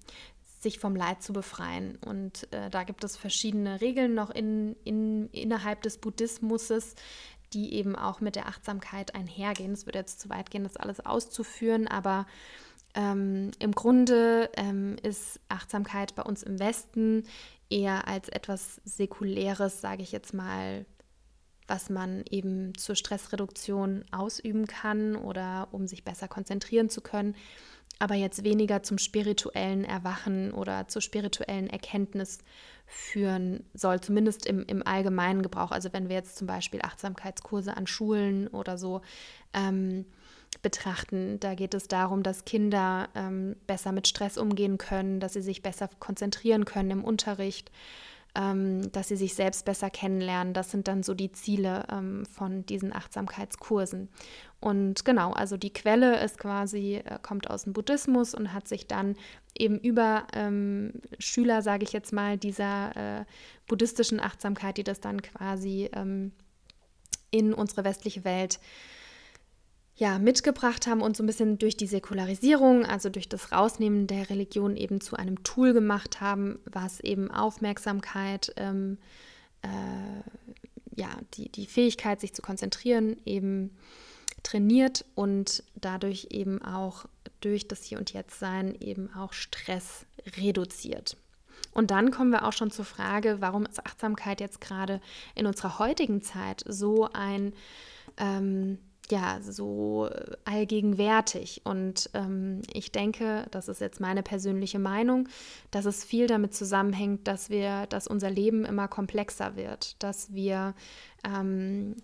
sich 0.59 0.79
vom 0.79 0.95
Leid 0.95 1.23
zu 1.23 1.33
befreien. 1.33 1.97
Und 2.05 2.51
äh, 2.53 2.69
da 2.69 2.83
gibt 2.83 3.03
es 3.03 3.17
verschiedene 3.17 3.81
Regeln 3.81 4.13
noch 4.13 4.29
in, 4.29 4.75
in, 4.83 5.29
innerhalb 5.29 5.81
des 5.81 5.97
Buddhismus, 5.97 6.71
die 7.53 7.73
eben 7.73 7.95
auch 7.95 8.21
mit 8.21 8.35
der 8.35 8.47
Achtsamkeit 8.47 9.15
einhergehen. 9.15 9.71
Es 9.71 9.85
würde 9.85 9.99
jetzt 9.99 10.19
zu 10.19 10.29
weit 10.29 10.51
gehen, 10.51 10.63
das 10.63 10.77
alles 10.77 11.05
auszuführen, 11.05 11.87
aber 11.87 12.27
ähm, 12.93 13.51
im 13.59 13.71
Grunde 13.71 14.49
ähm, 14.55 14.97
ist 15.01 15.39
Achtsamkeit 15.49 16.15
bei 16.15 16.23
uns 16.23 16.43
im 16.43 16.59
Westen 16.59 17.23
eher 17.69 18.07
als 18.07 18.29
etwas 18.29 18.81
Säkuläres, 18.83 19.81
sage 19.81 20.03
ich 20.03 20.11
jetzt 20.11 20.33
mal, 20.33 20.85
was 21.71 21.89
man 21.89 22.25
eben 22.29 22.77
zur 22.77 22.95
Stressreduktion 22.95 24.03
ausüben 24.11 24.67
kann 24.67 25.15
oder 25.15 25.69
um 25.71 25.87
sich 25.87 26.03
besser 26.03 26.27
konzentrieren 26.27 26.89
zu 26.89 26.99
können, 26.99 27.33
aber 27.97 28.15
jetzt 28.15 28.43
weniger 28.43 28.83
zum 28.83 28.97
spirituellen 28.97 29.85
Erwachen 29.85 30.51
oder 30.51 30.89
zur 30.89 31.01
spirituellen 31.01 31.69
Erkenntnis 31.69 32.39
führen 32.87 33.63
soll, 33.73 34.01
zumindest 34.01 34.45
im, 34.45 34.65
im 34.65 34.85
allgemeinen 34.85 35.43
Gebrauch. 35.43 35.71
Also 35.71 35.93
wenn 35.93 36.09
wir 36.09 36.17
jetzt 36.17 36.35
zum 36.35 36.45
Beispiel 36.45 36.81
Achtsamkeitskurse 36.83 37.77
an 37.77 37.87
Schulen 37.87 38.49
oder 38.49 38.77
so 38.77 39.01
ähm, 39.53 40.05
betrachten, 40.61 41.39
da 41.39 41.55
geht 41.55 41.73
es 41.73 41.87
darum, 41.87 42.21
dass 42.21 42.43
Kinder 42.43 43.07
ähm, 43.15 43.55
besser 43.65 43.93
mit 43.93 44.09
Stress 44.09 44.37
umgehen 44.37 44.77
können, 44.77 45.21
dass 45.21 45.33
sie 45.33 45.41
sich 45.41 45.61
besser 45.61 45.89
konzentrieren 45.99 46.65
können 46.65 46.91
im 46.91 47.03
Unterricht 47.05 47.71
ähm, 48.35 48.91
dass 48.91 49.09
sie 49.09 49.17
sich 49.17 49.33
selbst 49.33 49.65
besser 49.65 49.89
kennenlernen. 49.89 50.53
Das 50.53 50.71
sind 50.71 50.87
dann 50.87 51.03
so 51.03 51.13
die 51.13 51.31
Ziele 51.31 51.85
ähm, 51.91 52.25
von 52.25 52.65
diesen 52.65 52.93
Achtsamkeitskursen. 52.93 54.09
Und 54.59 55.03
genau, 55.03 55.31
also 55.31 55.57
die 55.57 55.73
Quelle 55.73 56.23
ist 56.23 56.37
quasi, 56.37 57.01
äh, 57.03 57.19
kommt 57.21 57.49
aus 57.49 57.63
dem 57.63 57.73
Buddhismus 57.73 58.33
und 58.33 58.53
hat 58.53 58.67
sich 58.67 58.87
dann 58.87 59.15
eben 59.57 59.79
über 59.79 60.27
ähm, 60.33 60.93
Schüler, 61.19 61.61
sage 61.61 61.83
ich 61.83 61.91
jetzt 61.91 62.13
mal, 62.13 62.37
dieser 62.37 62.95
äh, 63.21 63.25
buddhistischen 63.67 64.19
Achtsamkeit, 64.19 64.77
die 64.77 64.83
das 64.83 65.01
dann 65.01 65.21
quasi 65.21 65.89
ähm, 65.93 66.31
in 67.31 67.53
unsere 67.53 67.83
westliche 67.83 68.23
Welt 68.23 68.59
ja, 70.01 70.17
mitgebracht 70.17 70.87
haben 70.87 71.03
und 71.03 71.15
so 71.15 71.21
ein 71.21 71.27
bisschen 71.27 71.59
durch 71.59 71.77
die 71.77 71.85
Säkularisierung, 71.85 72.87
also 72.87 73.09
durch 73.09 73.29
das 73.29 73.51
Rausnehmen 73.51 74.07
der 74.07 74.31
Religion 74.31 74.75
eben 74.75 74.99
zu 74.99 75.15
einem 75.15 75.43
Tool 75.43 75.73
gemacht 75.73 76.21
haben, 76.21 76.57
was 76.65 77.01
eben 77.01 77.29
Aufmerksamkeit, 77.29 78.51
ähm, 78.57 78.97
äh, 79.61 80.99
ja, 80.99 81.09
die, 81.35 81.49
die 81.49 81.67
Fähigkeit, 81.67 82.19
sich 82.19 82.33
zu 82.33 82.41
konzentrieren, 82.41 83.15
eben 83.27 83.77
trainiert 84.41 85.05
und 85.13 85.63
dadurch 85.75 86.29
eben 86.31 86.63
auch 86.63 87.05
durch 87.39 87.67
das 87.67 87.83
Hier 87.83 87.99
und 87.99 88.11
Jetzt 88.11 88.39
sein 88.39 88.73
eben 88.79 89.13
auch 89.13 89.33
Stress 89.33 90.07
reduziert. 90.35 91.15
Und 91.73 91.91
dann 91.91 92.09
kommen 92.09 92.31
wir 92.31 92.47
auch 92.47 92.53
schon 92.53 92.71
zur 92.71 92.85
Frage, 92.85 93.37
warum 93.39 93.67
ist 93.67 93.85
Achtsamkeit 93.85 94.41
jetzt 94.41 94.61
gerade 94.61 94.99
in 95.35 95.45
unserer 95.45 95.77
heutigen 95.77 96.23
Zeit 96.23 96.63
so 96.67 97.07
ein 97.13 97.53
ähm, 98.17 98.79
ja 99.11 99.39
so 99.41 100.09
allgegenwärtig. 100.45 101.61
Und 101.63 102.09
ähm, 102.13 102.61
ich 102.73 102.91
denke, 102.91 103.45
das 103.51 103.67
ist 103.67 103.81
jetzt 103.81 103.99
meine 103.99 104.23
persönliche 104.23 104.79
Meinung, 104.79 105.27
dass 105.69 105.85
es 105.85 106.03
viel 106.03 106.27
damit 106.27 106.55
zusammenhängt, 106.55 107.27
dass 107.27 107.49
wir, 107.49 107.85
dass 107.87 108.07
unser 108.07 108.29
Leben 108.29 108.65
immer 108.65 108.87
komplexer 108.87 109.55
wird, 109.55 110.01
dass 110.01 110.33
wir 110.33 110.73
ähm, 111.23 111.95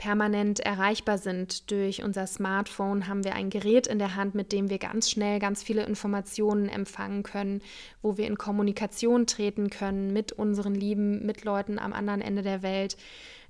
permanent 0.00 0.60
erreichbar 0.60 1.18
sind. 1.18 1.70
Durch 1.70 2.02
unser 2.02 2.26
Smartphone 2.26 3.06
haben 3.06 3.22
wir 3.22 3.34
ein 3.34 3.50
Gerät 3.50 3.86
in 3.86 3.98
der 3.98 4.16
Hand, 4.16 4.34
mit 4.34 4.50
dem 4.50 4.70
wir 4.70 4.78
ganz 4.78 5.10
schnell 5.10 5.38
ganz 5.38 5.62
viele 5.62 5.84
Informationen 5.84 6.70
empfangen 6.70 7.22
können, 7.22 7.60
wo 8.00 8.16
wir 8.16 8.26
in 8.26 8.38
Kommunikation 8.38 9.26
treten 9.26 9.68
können 9.68 10.10
mit 10.14 10.32
unseren 10.32 10.74
Lieben, 10.74 11.26
mit 11.26 11.44
Leuten 11.44 11.78
am 11.78 11.92
anderen 11.92 12.22
Ende 12.22 12.40
der 12.40 12.62
Welt. 12.62 12.96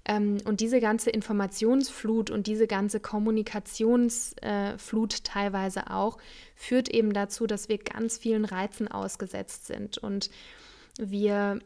Ähm, 0.05 0.39
und 0.45 0.61
diese 0.61 0.81
ganze 0.81 1.11
Informationsflut 1.11 2.31
und 2.31 2.47
diese 2.47 2.67
ganze 2.67 3.01
Kommunikationsflut 3.01 5.25
teilweise 5.25 5.91
auch 5.91 6.19
führt 6.55 6.89
eben 6.89 7.13
dazu, 7.13 7.47
dass 7.47 7.69
wir 7.69 7.79
ganz 7.79 8.19
vielen 8.19 8.45
Reizen 8.45 8.89
ausgesetzt 8.89 9.67
sind 9.67 9.99
und 9.99 10.31
wir 10.99 11.61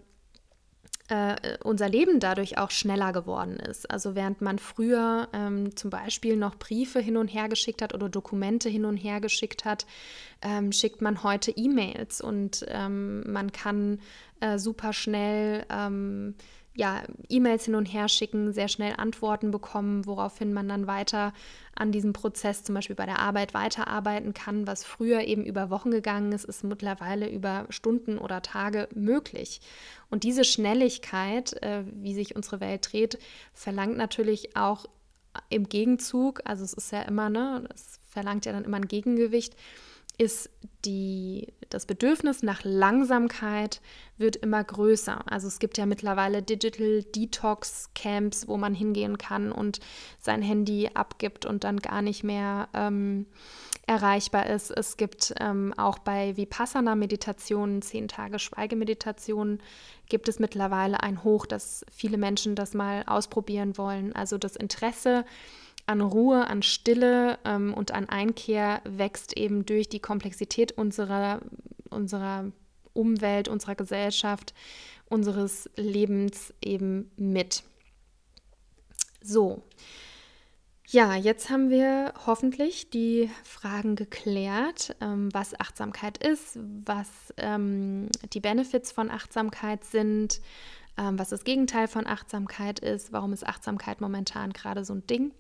äh, 1.09 1.59
unser 1.62 1.88
Leben 1.88 2.18
dadurch 2.18 2.57
auch 2.57 2.70
schneller 2.70 3.12
geworden 3.12 3.57
ist. 3.57 3.90
Also 3.90 4.14
während 4.14 4.40
man 4.40 4.59
früher 4.59 5.29
ähm, 5.33 5.77
zum 5.77 5.90
Beispiel 5.90 6.37
noch 6.37 6.57
Briefe 6.57 7.01
hin 7.01 7.16
und 7.16 7.29
her 7.29 7.49
geschickt 7.49 7.83
hat 7.83 7.94
oder 7.94 8.09
Dokumente 8.09 8.68
hin 8.68 8.85
und 8.85 8.97
her 8.97 9.20
geschickt 9.20 9.64
hat, 9.64 9.87
ähm, 10.40 10.73
schickt 10.73 11.03
man 11.03 11.23
heute 11.23 11.51
E-Mails 11.51 12.20
und 12.20 12.64
ähm, 12.68 13.31
man 13.31 13.53
kann 13.53 14.01
äh, 14.40 14.59
super 14.59 14.92
schnell 14.92 15.66
ähm, 15.70 16.35
ja, 16.77 17.03
E-Mails 17.29 17.67
hin 17.67 17.77
und 17.77 17.87
her 17.87 18.09
schicken, 18.09 18.53
sehr 18.53 18.67
schnell 18.67 18.95
Antworten 18.97 19.53
bekommen, 19.53 20.07
woraufhin 20.07 20.53
man 20.53 20.69
dann 20.69 20.89
weiter 20.89 21.33
an 21.77 21.93
diesem 21.93 22.13
Prozess 22.13 22.65
zum 22.65 22.75
Beispiel 22.75 22.97
bei 22.97 23.07
der 23.07 23.21
Arbeit 23.21 23.55
weiterarbeiten 23.55 24.35
kann, 24.35 24.67
was 24.67 24.85
früher 24.85 25.21
eben 25.23 25.45
über 25.45 25.71
Wochen 25.71 25.93
gegangen 25.93 26.33
ist, 26.33 26.45
ist 26.45 26.65
mittlerweile 26.65 27.31
über 27.31 27.67
Stunden 27.71 28.19
oder 28.19 28.43
Tage 28.43 28.89
möglich. 28.95 29.61
Und 30.11 30.25
diese 30.25 30.45
Schnelligkeit, 30.45 31.63
äh, 31.63 31.85
wie 31.93 32.15
sich 32.15 32.35
unsere 32.35 32.59
Welt 32.61 32.93
dreht, 32.93 33.19
verlangt 33.53 33.97
natürlich 33.97 34.57
auch 34.57 34.87
im 35.51 35.69
Gegenzug, 35.69 36.41
also 36.45 36.65
es 36.65 36.73
ist 36.73 36.93
ja 36.93 37.03
immer, 37.03 37.31
ne, 37.31 37.69
es 37.75 38.01
verlangt 38.09 38.47
ja 38.47 38.53
dann 38.53 38.65
immer 38.65 38.77
ein 38.77 38.89
Gegengewicht, 38.89 39.57
ist 40.18 40.50
die, 40.85 41.53
das 41.70 41.87
Bedürfnis 41.87 42.42
nach 42.42 42.62
Langsamkeit 42.62 43.81
wird 44.16 44.37
immer 44.37 44.62
größer. 44.62 45.24
Also 45.31 45.48
es 45.48 45.59
gibt 45.59 45.79
ja 45.79 45.87
mittlerweile 45.87 46.42
Digital 46.42 47.03
Detox 47.03 47.90
Camps, 47.94 48.46
wo 48.46 48.57
man 48.57 48.74
hingehen 48.74 49.18
kann 49.18 49.50
und 49.50 49.81
sein 50.20 50.42
Handy 50.42 50.90
abgibt 50.94 51.46
und 51.46 51.64
dann 51.64 51.79
gar 51.79 52.03
nicht 52.03 52.22
mehr 52.22 52.68
ähm, 52.74 53.27
erreichbar 53.87 54.46
ist. 54.46 54.70
Es 54.70 54.96
gibt 54.96 55.35
ähm, 55.40 55.74
auch 55.77 55.98
bei 55.98 56.37
Vipassana-Meditationen, 56.37 57.83
zehn 57.83 58.09
Tage 58.09 58.38
Schweigemeditationen, 58.38 59.61
gibt 60.09 60.29
es 60.29 60.38
mittlerweile 60.38 61.03
ein 61.03 61.24
Hoch, 61.24 61.46
dass 61.46 61.85
viele 61.90 62.18
Menschen 62.18 62.55
das 62.55 62.74
mal 62.74 63.05
ausprobieren 63.07 63.77
wollen. 63.77 64.14
Also 64.14 64.38
das 64.38 64.57
Interesse 64.57 65.24
an 65.87 66.01
Ruhe, 66.01 66.47
an 66.47 66.62
Stille 66.62 67.38
ähm, 67.44 67.75
und 67.75 67.92
an 67.92 68.09
Einkehr 68.09 68.81
wächst 68.85 69.37
eben 69.37 69.66
durch 69.66 69.88
die 69.88 70.01
Komplexität 70.01 70.73
unserer, 70.73 71.40
unserer 71.90 72.51
Umwelt, 72.92 73.49
unserer 73.49 73.75
Gesellschaft, 73.75 74.55
unseres 75.09 75.68
Lebens 75.77 76.55
eben 76.62 77.11
mit. 77.16 77.64
So. 79.23 79.62
Ja, 80.87 81.16
jetzt 81.16 81.49
haben 81.49 81.70
wir 81.70 82.12
hoffentlich 82.27 82.90
die 82.90 83.31
Fragen 83.42 83.97
geklärt, 83.97 84.94
ähm, 85.01 85.31
was 85.33 85.59
Achtsamkeit 85.59 86.18
ist, 86.18 86.59
was 86.85 87.09
ähm, 87.38 88.09
die 88.33 88.40
Benefits 88.40 88.92
von 88.92 89.11
Achtsamkeit 89.11 89.85
sind, 89.85 90.40
ähm, 90.96 91.18
was 91.18 91.30
das 91.30 91.44
Gegenteil 91.44 91.88
von 91.88 92.07
Achtsamkeit 92.07 92.78
ist, 92.78 93.12
warum 93.12 93.33
ist 93.33 93.46
Achtsamkeit 93.46 94.00
momentan 94.00 94.52
gerade 94.52 94.85
so 94.85 94.94
ein 94.94 95.07
Ding. 95.07 95.33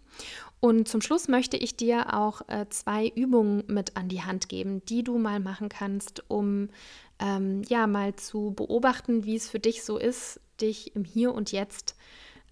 Und 0.60 0.88
zum 0.88 1.00
Schluss 1.00 1.28
möchte 1.28 1.56
ich 1.56 1.76
dir 1.76 2.14
auch 2.14 2.42
äh, 2.48 2.66
zwei 2.70 3.08
Übungen 3.08 3.64
mit 3.66 3.96
an 3.96 4.08
die 4.08 4.22
Hand 4.22 4.48
geben, 4.48 4.84
die 4.86 5.02
du 5.02 5.18
mal 5.18 5.40
machen 5.40 5.68
kannst, 5.68 6.28
um 6.28 6.70
ähm, 7.18 7.62
ja 7.68 7.86
mal 7.86 8.16
zu 8.16 8.52
beobachten, 8.52 9.24
wie 9.24 9.36
es 9.36 9.48
für 9.48 9.60
dich 9.60 9.84
so 9.84 9.98
ist, 9.98 10.40
dich 10.60 10.94
im 10.96 11.04
Hier 11.04 11.34
und 11.34 11.52
Jetzt 11.52 11.96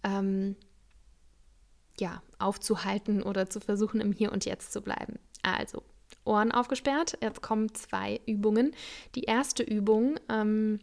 ähm, 0.04 0.56
ja, 1.98 2.22
aufzuhalten 2.38 3.22
oder 3.22 3.48
zu 3.48 3.60
versuchen, 3.60 4.00
im 4.00 4.12
Hier 4.12 4.32
und 4.32 4.44
Jetzt 4.44 4.72
zu 4.72 4.80
bleiben. 4.80 5.18
Also, 5.42 5.82
Ohren 6.24 6.52
aufgesperrt. 6.52 7.18
Jetzt 7.20 7.42
kommen 7.42 7.74
zwei 7.74 8.20
Übungen. 8.26 8.74
Die 9.14 9.24
erste 9.24 9.62
Übung 9.62 10.16
ähm, 10.28 10.78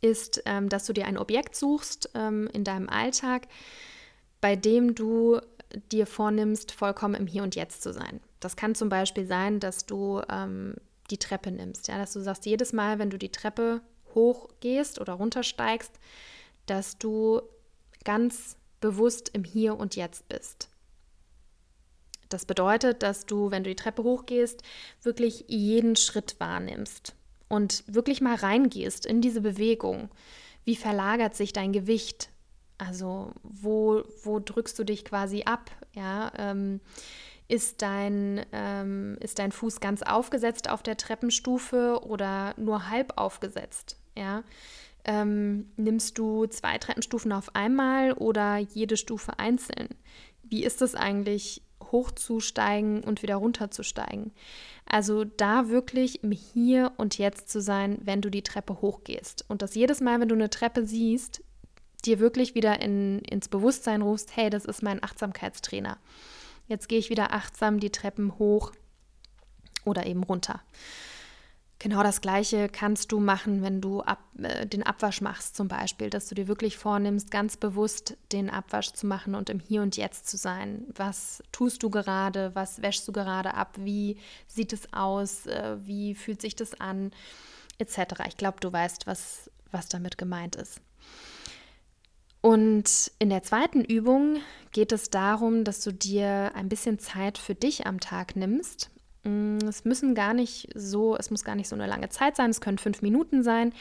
ist, 0.00 0.42
ähm, 0.46 0.68
dass 0.68 0.86
du 0.86 0.92
dir 0.92 1.06
ein 1.06 1.18
Objekt 1.18 1.56
suchst 1.56 2.10
ähm, 2.14 2.48
in 2.52 2.64
deinem 2.64 2.88
Alltag, 2.88 3.48
bei 4.40 4.56
dem 4.56 4.94
du 4.94 5.40
dir 5.92 6.06
vornimmst, 6.06 6.72
vollkommen 6.72 7.14
im 7.14 7.26
Hier 7.26 7.42
und 7.42 7.56
Jetzt 7.56 7.82
zu 7.82 7.92
sein. 7.92 8.20
Das 8.40 8.56
kann 8.56 8.74
zum 8.74 8.88
Beispiel 8.88 9.26
sein, 9.26 9.60
dass 9.60 9.86
du 9.86 10.22
ähm, 10.28 10.74
die 11.10 11.18
Treppe 11.18 11.50
nimmst, 11.50 11.88
ja, 11.88 11.98
dass 11.98 12.12
du 12.12 12.20
sagst, 12.20 12.46
jedes 12.46 12.72
Mal, 12.72 12.98
wenn 12.98 13.10
du 13.10 13.18
die 13.18 13.32
Treppe 13.32 13.80
hochgehst 14.14 15.00
oder 15.00 15.14
runtersteigst, 15.14 15.92
dass 16.66 16.98
du 16.98 17.42
ganz 18.04 18.56
bewusst 18.80 19.30
im 19.32 19.44
Hier 19.44 19.76
und 19.76 19.96
Jetzt 19.96 20.28
bist. 20.28 20.68
Das 22.28 22.44
bedeutet, 22.44 23.02
dass 23.02 23.26
du, 23.26 23.50
wenn 23.50 23.62
du 23.62 23.70
die 23.70 23.76
Treppe 23.76 24.02
hochgehst, 24.02 24.62
wirklich 25.02 25.44
jeden 25.48 25.96
Schritt 25.96 26.36
wahrnimmst 26.40 27.14
und 27.48 27.84
wirklich 27.86 28.20
mal 28.20 28.34
reingehst 28.34 29.06
in 29.06 29.20
diese 29.20 29.40
Bewegung. 29.40 30.10
Wie 30.64 30.76
verlagert 30.76 31.34
sich 31.34 31.52
dein 31.52 31.72
Gewicht? 31.72 32.30
Also 32.78 33.32
wo, 33.42 34.02
wo 34.22 34.38
drückst 34.38 34.78
du 34.78 34.84
dich 34.84 35.04
quasi 35.04 35.44
ab? 35.44 35.70
Ja, 35.94 36.32
ähm, 36.36 36.80
ist, 37.48 37.82
dein, 37.82 38.44
ähm, 38.52 39.16
ist 39.20 39.38
dein 39.38 39.52
Fuß 39.52 39.80
ganz 39.80 40.02
aufgesetzt 40.02 40.68
auf 40.68 40.82
der 40.82 40.96
Treppenstufe 40.96 42.00
oder 42.02 42.54
nur 42.56 42.90
halb 42.90 43.12
aufgesetzt? 43.16 43.96
Ja, 44.16 44.42
ähm, 45.04 45.70
nimmst 45.76 46.18
du 46.18 46.46
zwei 46.46 46.78
Treppenstufen 46.78 47.32
auf 47.32 47.54
einmal 47.54 48.12
oder 48.12 48.56
jede 48.56 48.96
Stufe 48.96 49.38
einzeln? 49.38 49.88
Wie 50.42 50.64
ist 50.64 50.82
es 50.82 50.94
eigentlich 50.94 51.62
hochzusteigen 51.82 53.02
und 53.04 53.22
wieder 53.22 53.36
runterzusteigen. 53.36 54.32
Also 54.86 55.24
da 55.24 55.68
wirklich 55.68 56.22
im 56.22 56.32
Hier 56.32 56.92
und 56.96 57.18
Jetzt 57.18 57.48
zu 57.48 57.60
sein, 57.60 57.98
wenn 58.02 58.20
du 58.20 58.30
die 58.30 58.42
Treppe 58.42 58.80
hochgehst. 58.80 59.44
Und 59.48 59.62
das 59.62 59.74
jedes 59.74 60.00
Mal, 60.00 60.20
wenn 60.20 60.28
du 60.28 60.34
eine 60.34 60.50
Treppe 60.50 60.86
siehst, 60.86 61.42
dir 62.04 62.18
wirklich 62.18 62.54
wieder 62.54 62.80
in, 62.80 63.20
ins 63.20 63.48
Bewusstsein 63.48 64.02
rufst, 64.02 64.36
hey, 64.36 64.50
das 64.50 64.64
ist 64.64 64.82
mein 64.82 65.02
Achtsamkeitstrainer. 65.02 65.98
Jetzt 66.68 66.88
gehe 66.88 66.98
ich 66.98 67.10
wieder 67.10 67.32
achtsam 67.32 67.80
die 67.80 67.90
Treppen 67.90 68.38
hoch 68.38 68.72
oder 69.84 70.06
eben 70.06 70.22
runter. 70.22 70.60
Genau 71.78 72.02
das 72.02 72.22
Gleiche 72.22 72.70
kannst 72.70 73.12
du 73.12 73.20
machen, 73.20 73.62
wenn 73.62 73.82
du 73.82 74.00
ab, 74.00 74.20
äh, 74.38 74.66
den 74.66 74.82
Abwasch 74.82 75.20
machst, 75.20 75.56
zum 75.56 75.68
Beispiel, 75.68 76.08
dass 76.08 76.26
du 76.26 76.34
dir 76.34 76.48
wirklich 76.48 76.78
vornimmst, 76.78 77.30
ganz 77.30 77.58
bewusst 77.58 78.16
den 78.32 78.48
Abwasch 78.48 78.92
zu 78.92 79.06
machen 79.06 79.34
und 79.34 79.50
im 79.50 79.60
Hier 79.60 79.82
und 79.82 79.96
Jetzt 79.96 80.26
zu 80.26 80.38
sein. 80.38 80.86
Was 80.94 81.42
tust 81.52 81.82
du 81.82 81.90
gerade? 81.90 82.54
Was 82.54 82.80
wäschst 82.80 83.06
du 83.06 83.12
gerade 83.12 83.52
ab? 83.54 83.74
Wie 83.78 84.16
sieht 84.46 84.72
es 84.72 84.90
aus? 84.94 85.46
Äh, 85.46 85.76
wie 85.82 86.14
fühlt 86.14 86.40
sich 86.40 86.56
das 86.56 86.80
an? 86.80 87.10
Etc. 87.78 87.98
Ich 88.26 88.38
glaube, 88.38 88.58
du 88.60 88.72
weißt, 88.72 89.06
was, 89.06 89.50
was 89.70 89.90
damit 89.90 90.16
gemeint 90.16 90.56
ist. 90.56 90.80
Und 92.40 93.12
in 93.18 93.28
der 93.28 93.42
zweiten 93.42 93.84
Übung 93.84 94.38
geht 94.72 94.92
es 94.92 95.10
darum, 95.10 95.64
dass 95.64 95.80
du 95.80 95.92
dir 95.92 96.52
ein 96.54 96.70
bisschen 96.70 96.98
Zeit 96.98 97.36
für 97.36 97.54
dich 97.54 97.86
am 97.86 98.00
Tag 98.00 98.34
nimmst 98.34 98.90
Mm, 98.95 98.95
es 99.66 99.84
müssen 99.84 100.14
gar 100.14 100.34
nicht 100.34 100.68
so, 100.74 101.16
es 101.16 101.30
muss 101.30 101.44
gar 101.44 101.54
nicht 101.54 101.68
so 101.68 101.76
eine 101.76 101.86
lange 101.86 102.08
Zeit 102.08 102.36
sein, 102.36 102.50
es 102.50 102.60
können 102.60 102.78
fünf 102.78 103.02
Minuten 103.02 103.42
sein, 103.42 103.72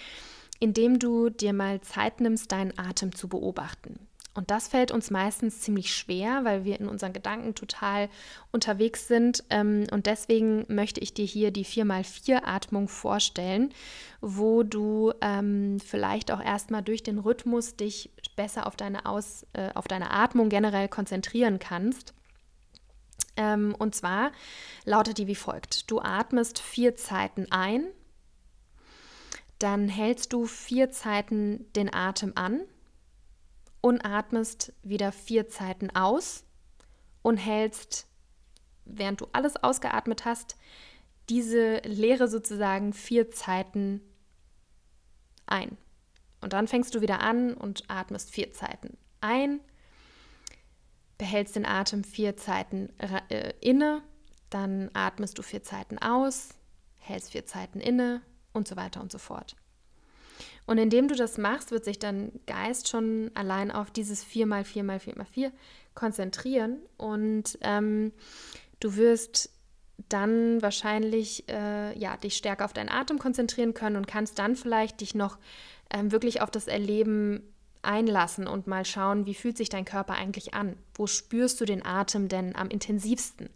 indem 0.60 1.00
du 1.00 1.30
dir 1.30 1.54
mal 1.54 1.82
Zeit 1.82 2.22
nimmst, 2.22 2.52
deinen 2.52 2.78
Atem 2.78 3.14
zu 3.14 3.28
beobachten. 3.28 4.00
Und 4.36 4.52
das 4.52 4.68
fällt 4.68 4.92
uns 4.92 5.12
meistens 5.12 5.62
ziemlich 5.62 5.96
schwer, 5.96 6.44
weil 6.44 6.66
wir 6.66 6.78
in 6.80 6.90
unseren 6.90 7.14
Gedanken 7.14 7.56
total 7.56 8.10
unterwegs 8.52 9.08
sind. 9.08 9.46
Ähm, 9.50 9.86
und 9.92 10.08
deswegen 10.08 10.66
möchte 10.68 11.00
ich 11.00 11.14
dir 11.14 11.26
hier 11.26 11.52
die 11.52 11.66
4x4-Atmung 11.66 12.90
vorstellen, 12.90 13.74
wo 14.20 14.64
du 14.64 15.14
ähm, 15.22 15.80
vielleicht 15.80 16.32
auch 16.32 16.44
erstmal 16.44 16.84
durch 16.84 17.02
den 17.02 17.18
Rhythmus 17.18 17.78
dich 17.78 18.12
besser 18.36 18.68
auf 18.68 18.76
deine, 18.76 19.06
Aus, 19.06 19.46
äh, 19.54 19.70
auf 19.74 19.88
deine 19.88 20.12
Atmung 20.12 20.50
generell 20.50 20.90
konzentrieren 20.90 21.58
kannst. 21.58 22.15
Ähm, 23.38 23.76
und 23.78 23.96
zwar 23.96 24.32
lautet 24.86 25.18
die 25.18 25.28
wie 25.28 25.36
folgt. 25.36 25.90
Du 25.92 26.00
atmest 26.00 26.60
vier 26.60 26.96
Zeiten 26.96 27.48
ein, 27.52 27.86
dann 29.60 29.88
hältst 29.88 30.34
du 30.34 30.46
vier 30.46 30.92
Zeiten 30.92 31.72
den 31.74 31.94
Atem 31.94 32.34
an 32.36 32.62
und 33.82 34.06
atmest 34.06 34.74
wieder 34.84 35.12
vier 35.12 35.48
Zeiten 35.48 35.90
aus 35.96 36.44
und 37.22 37.38
hältst, 37.38 38.08
während 38.86 39.22
du 39.22 39.28
alles 39.32 39.56
ausgeatmet 39.58 40.26
hast, 40.26 40.58
diese 41.30 41.78
Leere 41.80 42.28
sozusagen 42.28 42.94
vier 42.94 43.32
Zeiten 43.32 44.02
ein. 45.48 45.78
Und 46.42 46.54
dann 46.54 46.68
fängst 46.68 46.94
du 46.94 47.02
wieder 47.02 47.22
an 47.22 47.54
und 47.54 47.84
atmest 47.88 48.30
vier 48.30 48.52
Zeiten 48.54 48.98
ein 49.22 49.60
behältst 51.18 51.56
den 51.56 51.66
Atem 51.66 52.04
vier 52.04 52.38
Zeiten 52.38 52.90
äh, 53.30 53.54
inne, 53.62 54.02
dann 54.50 54.90
atmest 54.94 55.38
du 55.38 55.42
vier 55.42 55.64
Zeiten 55.64 55.98
aus, 55.98 56.50
hältst 56.98 57.32
vier 57.32 57.46
Zeiten 57.46 57.80
inne 57.80 58.22
und 58.54 58.68
so 58.68 58.76
weiter 58.76 59.02
und 59.02 59.12
so 59.12 59.18
fort. 59.18 59.56
Und 60.66 60.78
indem 60.78 61.08
du 61.08 61.16
das 61.16 61.38
machst, 61.38 61.72
wird 61.72 61.86
sich 61.86 62.00
dein 62.00 62.32
Geist 62.48 62.90
schon 62.90 63.32
allein 63.36 63.72
auf 63.72 63.92
dieses 63.92 64.24
4 64.24 64.48
mal 64.48 64.64
4 64.64 64.84
mal 64.84 65.00
4 65.00 65.18
mal 65.18 65.26
4 65.26 65.52
konzentrieren 65.94 66.80
und 66.98 67.58
ähm, 67.62 68.12
du 68.80 68.96
wirst 68.96 69.52
dann 70.10 70.62
wahrscheinlich 70.62 71.48
äh, 71.48 71.98
ja, 71.98 72.18
dich 72.18 72.36
stärker 72.36 72.66
auf 72.66 72.74
deinen 72.74 72.90
Atem 72.90 73.20
konzentrieren 73.20 73.74
können 73.74 73.96
und 73.96 74.08
kannst 74.08 74.40
dann 74.40 74.56
vielleicht 74.56 75.02
dich 75.02 75.16
noch 75.16 75.38
ähm, 75.94 76.12
wirklich 76.12 76.42
auf 76.42 76.52
das 76.52 76.68
Erleben 76.68 77.44
einlassen 77.86 78.48
und 78.48 78.68
mal 78.68 78.86
schauen, 78.86 79.26
wie 79.26 79.34
fühlt 79.34 79.58
sich 79.58 79.70
dein 79.70 79.86
Körper 79.86 80.14
eigentlich 80.14 80.54
an? 80.54 80.78
Wo 80.94 81.08
spürst 81.08 81.62
du 81.62 81.66
den 81.66 81.86
Atem 81.86 82.28
denn 82.28 82.56
am 82.56 82.70
intensivsten? 82.70 83.50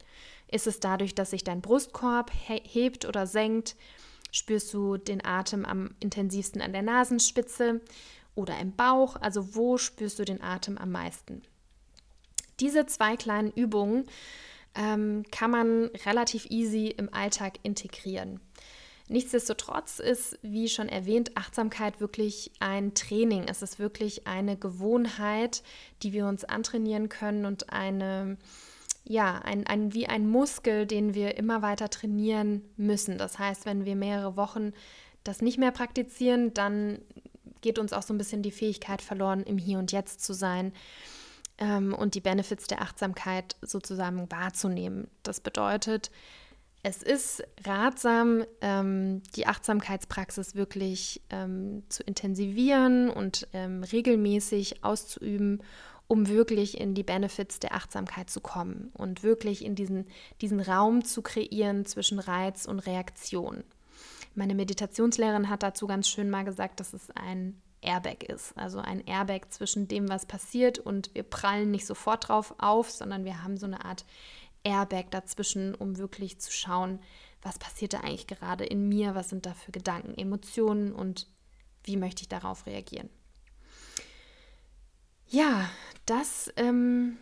Ist 0.51 0.67
es 0.67 0.79
dadurch, 0.79 1.15
dass 1.15 1.31
sich 1.31 1.43
dein 1.43 1.61
Brustkorb 1.61 2.31
he 2.31 2.61
hebt 2.63 3.05
oder 3.05 3.27
senkt? 3.27 3.75
Spürst 4.31 4.73
du 4.73 4.97
den 4.97 5.25
Atem 5.25 5.65
am 5.65 5.95
intensivsten 5.99 6.61
an 6.61 6.73
der 6.73 6.81
Nasenspitze 6.81 7.81
oder 8.35 8.59
im 8.59 8.75
Bauch? 8.75 9.15
Also 9.19 9.55
wo 9.55 9.77
spürst 9.77 10.19
du 10.19 10.25
den 10.25 10.41
Atem 10.41 10.77
am 10.77 10.91
meisten? 10.91 11.41
Diese 12.59 12.85
zwei 12.85 13.15
kleinen 13.15 13.51
Übungen 13.51 14.05
ähm, 14.75 15.23
kann 15.31 15.51
man 15.51 15.85
relativ 16.05 16.45
easy 16.49 16.87
im 16.87 17.13
Alltag 17.13 17.59
integrieren. 17.63 18.39
Nichtsdestotrotz 19.09 19.97
ist, 19.97 20.37
wie 20.43 20.69
schon 20.69 20.87
erwähnt, 20.87 21.35
Achtsamkeit 21.35 21.99
wirklich 21.99 22.51
ein 22.59 22.93
Training. 22.93 23.47
Es 23.47 23.63
ist 23.63 23.79
wirklich 23.79 24.27
eine 24.27 24.55
Gewohnheit, 24.55 25.63
die 26.03 26.13
wir 26.13 26.27
uns 26.27 26.45
antrainieren 26.45 27.09
können 27.09 27.45
und 27.47 27.73
eine, 27.73 28.37
ja, 29.05 29.39
ein, 29.39 29.65
ein, 29.65 29.95
wie 29.95 30.05
ein 30.05 30.29
Muskel, 30.29 30.85
den 30.85 31.15
wir 31.15 31.37
immer 31.37 31.63
weiter 31.63 31.89
trainieren 31.89 32.63
müssen. 32.77 33.17
Das 33.17 33.39
heißt, 33.39 33.65
wenn 33.65 33.83
wir 33.83 33.95
mehrere 33.95 34.37
Wochen 34.37 34.73
das 35.23 35.41
nicht 35.41 35.57
mehr 35.57 35.71
praktizieren, 35.71 36.53
dann 36.53 36.99
geht 37.61 37.79
uns 37.79 37.93
auch 37.93 38.03
so 38.03 38.13
ein 38.13 38.19
bisschen 38.19 38.43
die 38.43 38.51
Fähigkeit 38.51 39.01
verloren, 39.01 39.41
im 39.41 39.57
Hier 39.57 39.79
und 39.79 39.91
Jetzt 39.91 40.23
zu 40.23 40.33
sein 40.33 40.71
ähm, 41.57 41.95
und 41.95 42.13
die 42.13 42.21
Benefits 42.21 42.67
der 42.67 42.83
Achtsamkeit 42.83 43.55
sozusagen 43.63 44.29
wahrzunehmen. 44.31 45.07
Das 45.23 45.39
bedeutet, 45.39 46.11
es 46.81 47.03
ist 47.03 47.43
ratsam, 47.65 48.45
ähm, 48.61 49.21
die 49.35 49.47
Achtsamkeitspraxis 49.47 50.55
wirklich 50.55 51.21
ähm, 51.29 51.83
zu 51.89 52.03
intensivieren 52.03 53.09
und 53.09 53.47
ähm, 53.53 53.83
regelmäßig 53.83 54.83
auszuüben, 54.83 55.61
um 56.07 56.27
wirklich 56.27 56.79
in 56.79 56.95
die 56.95 57.03
Benefits 57.03 57.59
der 57.59 57.75
Achtsamkeit 57.75 58.29
zu 58.29 58.39
kommen 58.39 58.91
und 58.93 59.23
wirklich 59.23 59.63
in 59.63 59.75
diesen, 59.75 60.05
diesen 60.41 60.61
Raum 60.61 61.03
zu 61.03 61.21
kreieren 61.21 61.85
zwischen 61.85 62.17
Reiz 62.17 62.65
und 62.65 62.79
Reaktion. 62.79 63.63
Meine 64.33 64.55
Meditationslehrerin 64.55 65.49
hat 65.49 65.63
dazu 65.63 65.85
ganz 65.85 66.07
schön 66.07 66.29
mal 66.29 66.45
gesagt, 66.45 66.79
dass 66.79 66.93
es 66.93 67.11
ein 67.11 67.61
Airbag 67.81 68.23
ist. 68.23 68.57
Also 68.57 68.79
ein 68.79 69.05
Airbag 69.05 69.51
zwischen 69.51 69.87
dem, 69.87 70.09
was 70.09 70.25
passiert 70.25 70.79
und 70.79 71.13
wir 71.13 71.23
prallen 71.23 71.71
nicht 71.71 71.85
sofort 71.85 72.29
drauf 72.29 72.55
auf, 72.57 72.89
sondern 72.89 73.25
wir 73.25 73.43
haben 73.43 73.57
so 73.57 73.65
eine 73.65 73.83
Art 73.83 74.05
Airbag 74.69 75.09
dazwischen, 75.11 75.73
um 75.73 75.97
wirklich 75.97 76.39
zu 76.39 76.51
schauen, 76.51 76.99
was 77.41 77.57
passiert 77.57 77.93
da 77.93 78.01
eigentlich 78.01 78.27
gerade 78.27 78.65
in 78.65 78.87
mir, 78.87 79.15
was 79.15 79.29
sind 79.29 79.45
da 79.45 79.53
für 79.53 79.71
Gedanken, 79.71 80.13
Emotionen 80.15 80.93
und 80.93 81.27
wie 81.83 81.97
möchte 81.97 82.21
ich 82.21 82.29
darauf 82.29 82.65
reagieren. 82.65 83.09
Ja, 85.27 85.69
das 86.05 86.51
ähm, 86.57 87.17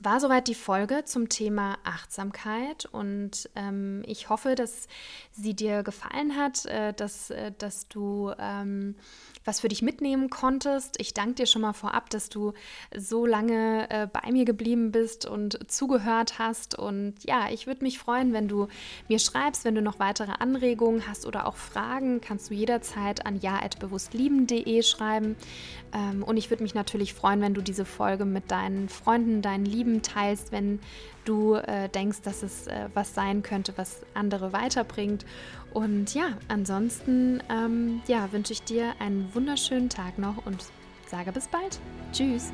war 0.00 0.20
soweit 0.20 0.48
die 0.48 0.54
Folge 0.54 1.04
zum 1.04 1.28
Thema 1.28 1.78
Achtsamkeit 1.84 2.86
und 2.86 3.50
ähm, 3.54 4.02
ich 4.06 4.28
hoffe, 4.28 4.54
dass 4.54 4.88
sie 5.32 5.54
dir 5.54 5.82
gefallen 5.82 6.36
hat, 6.36 6.64
äh, 6.66 6.92
dass, 6.92 7.30
äh, 7.30 7.52
dass 7.58 7.88
du 7.88 8.32
ähm, 8.38 8.96
was 9.44 9.60
für 9.60 9.68
dich 9.68 9.82
mitnehmen 9.82 10.30
konntest. 10.30 11.00
Ich 11.00 11.14
danke 11.14 11.34
dir 11.34 11.46
schon 11.46 11.62
mal 11.62 11.72
vorab, 11.72 12.10
dass 12.10 12.28
du 12.28 12.52
so 12.96 13.26
lange 13.26 13.88
äh, 13.90 14.06
bei 14.06 14.30
mir 14.32 14.44
geblieben 14.44 14.90
bist 14.92 15.26
und 15.26 15.70
zugehört 15.70 16.38
hast. 16.38 16.78
Und 16.78 17.14
ja, 17.24 17.48
ich 17.50 17.66
würde 17.66 17.84
mich 17.84 17.98
freuen, 17.98 18.32
wenn 18.32 18.48
du 18.48 18.68
mir 19.08 19.18
schreibst, 19.18 19.64
wenn 19.64 19.74
du 19.74 19.82
noch 19.82 19.98
weitere 19.98 20.32
Anregungen 20.38 21.06
hast 21.06 21.26
oder 21.26 21.46
auch 21.46 21.56
Fragen, 21.56 22.20
kannst 22.20 22.50
du 22.50 22.54
jederzeit 22.54 23.26
an 23.26 23.38
ja.bewusstlieben.de 23.40 24.82
schreiben. 24.82 25.36
Ähm, 25.92 26.22
und 26.22 26.36
ich 26.36 26.50
würde 26.50 26.62
mich 26.62 26.74
natürlich 26.74 27.14
freuen, 27.14 27.40
wenn 27.40 27.54
du 27.54 27.60
diese 27.60 27.84
Folge 27.84 28.24
mit 28.24 28.50
deinen 28.50 28.88
Freunden, 28.88 29.42
deinen 29.42 29.66
Lieben 29.66 30.02
teilst, 30.02 30.52
wenn 30.52 30.80
du 31.24 31.54
äh, 31.54 31.88
denkst, 31.88 32.22
dass 32.22 32.42
es 32.42 32.66
äh, 32.66 32.88
was 32.94 33.14
sein 33.14 33.42
könnte, 33.42 33.72
was 33.76 34.02
andere 34.14 34.52
weiterbringt. 34.52 35.24
Und 35.74 36.14
ja, 36.14 36.38
ansonsten 36.48 37.42
ähm, 37.50 38.00
ja, 38.06 38.32
wünsche 38.32 38.52
ich 38.52 38.62
dir 38.62 38.94
einen 39.00 39.28
wunderschönen 39.34 39.90
Tag 39.90 40.18
noch 40.18 40.46
und 40.46 40.64
sage 41.06 41.32
bis 41.32 41.48
bald. 41.48 41.80
Tschüss. 42.12 42.52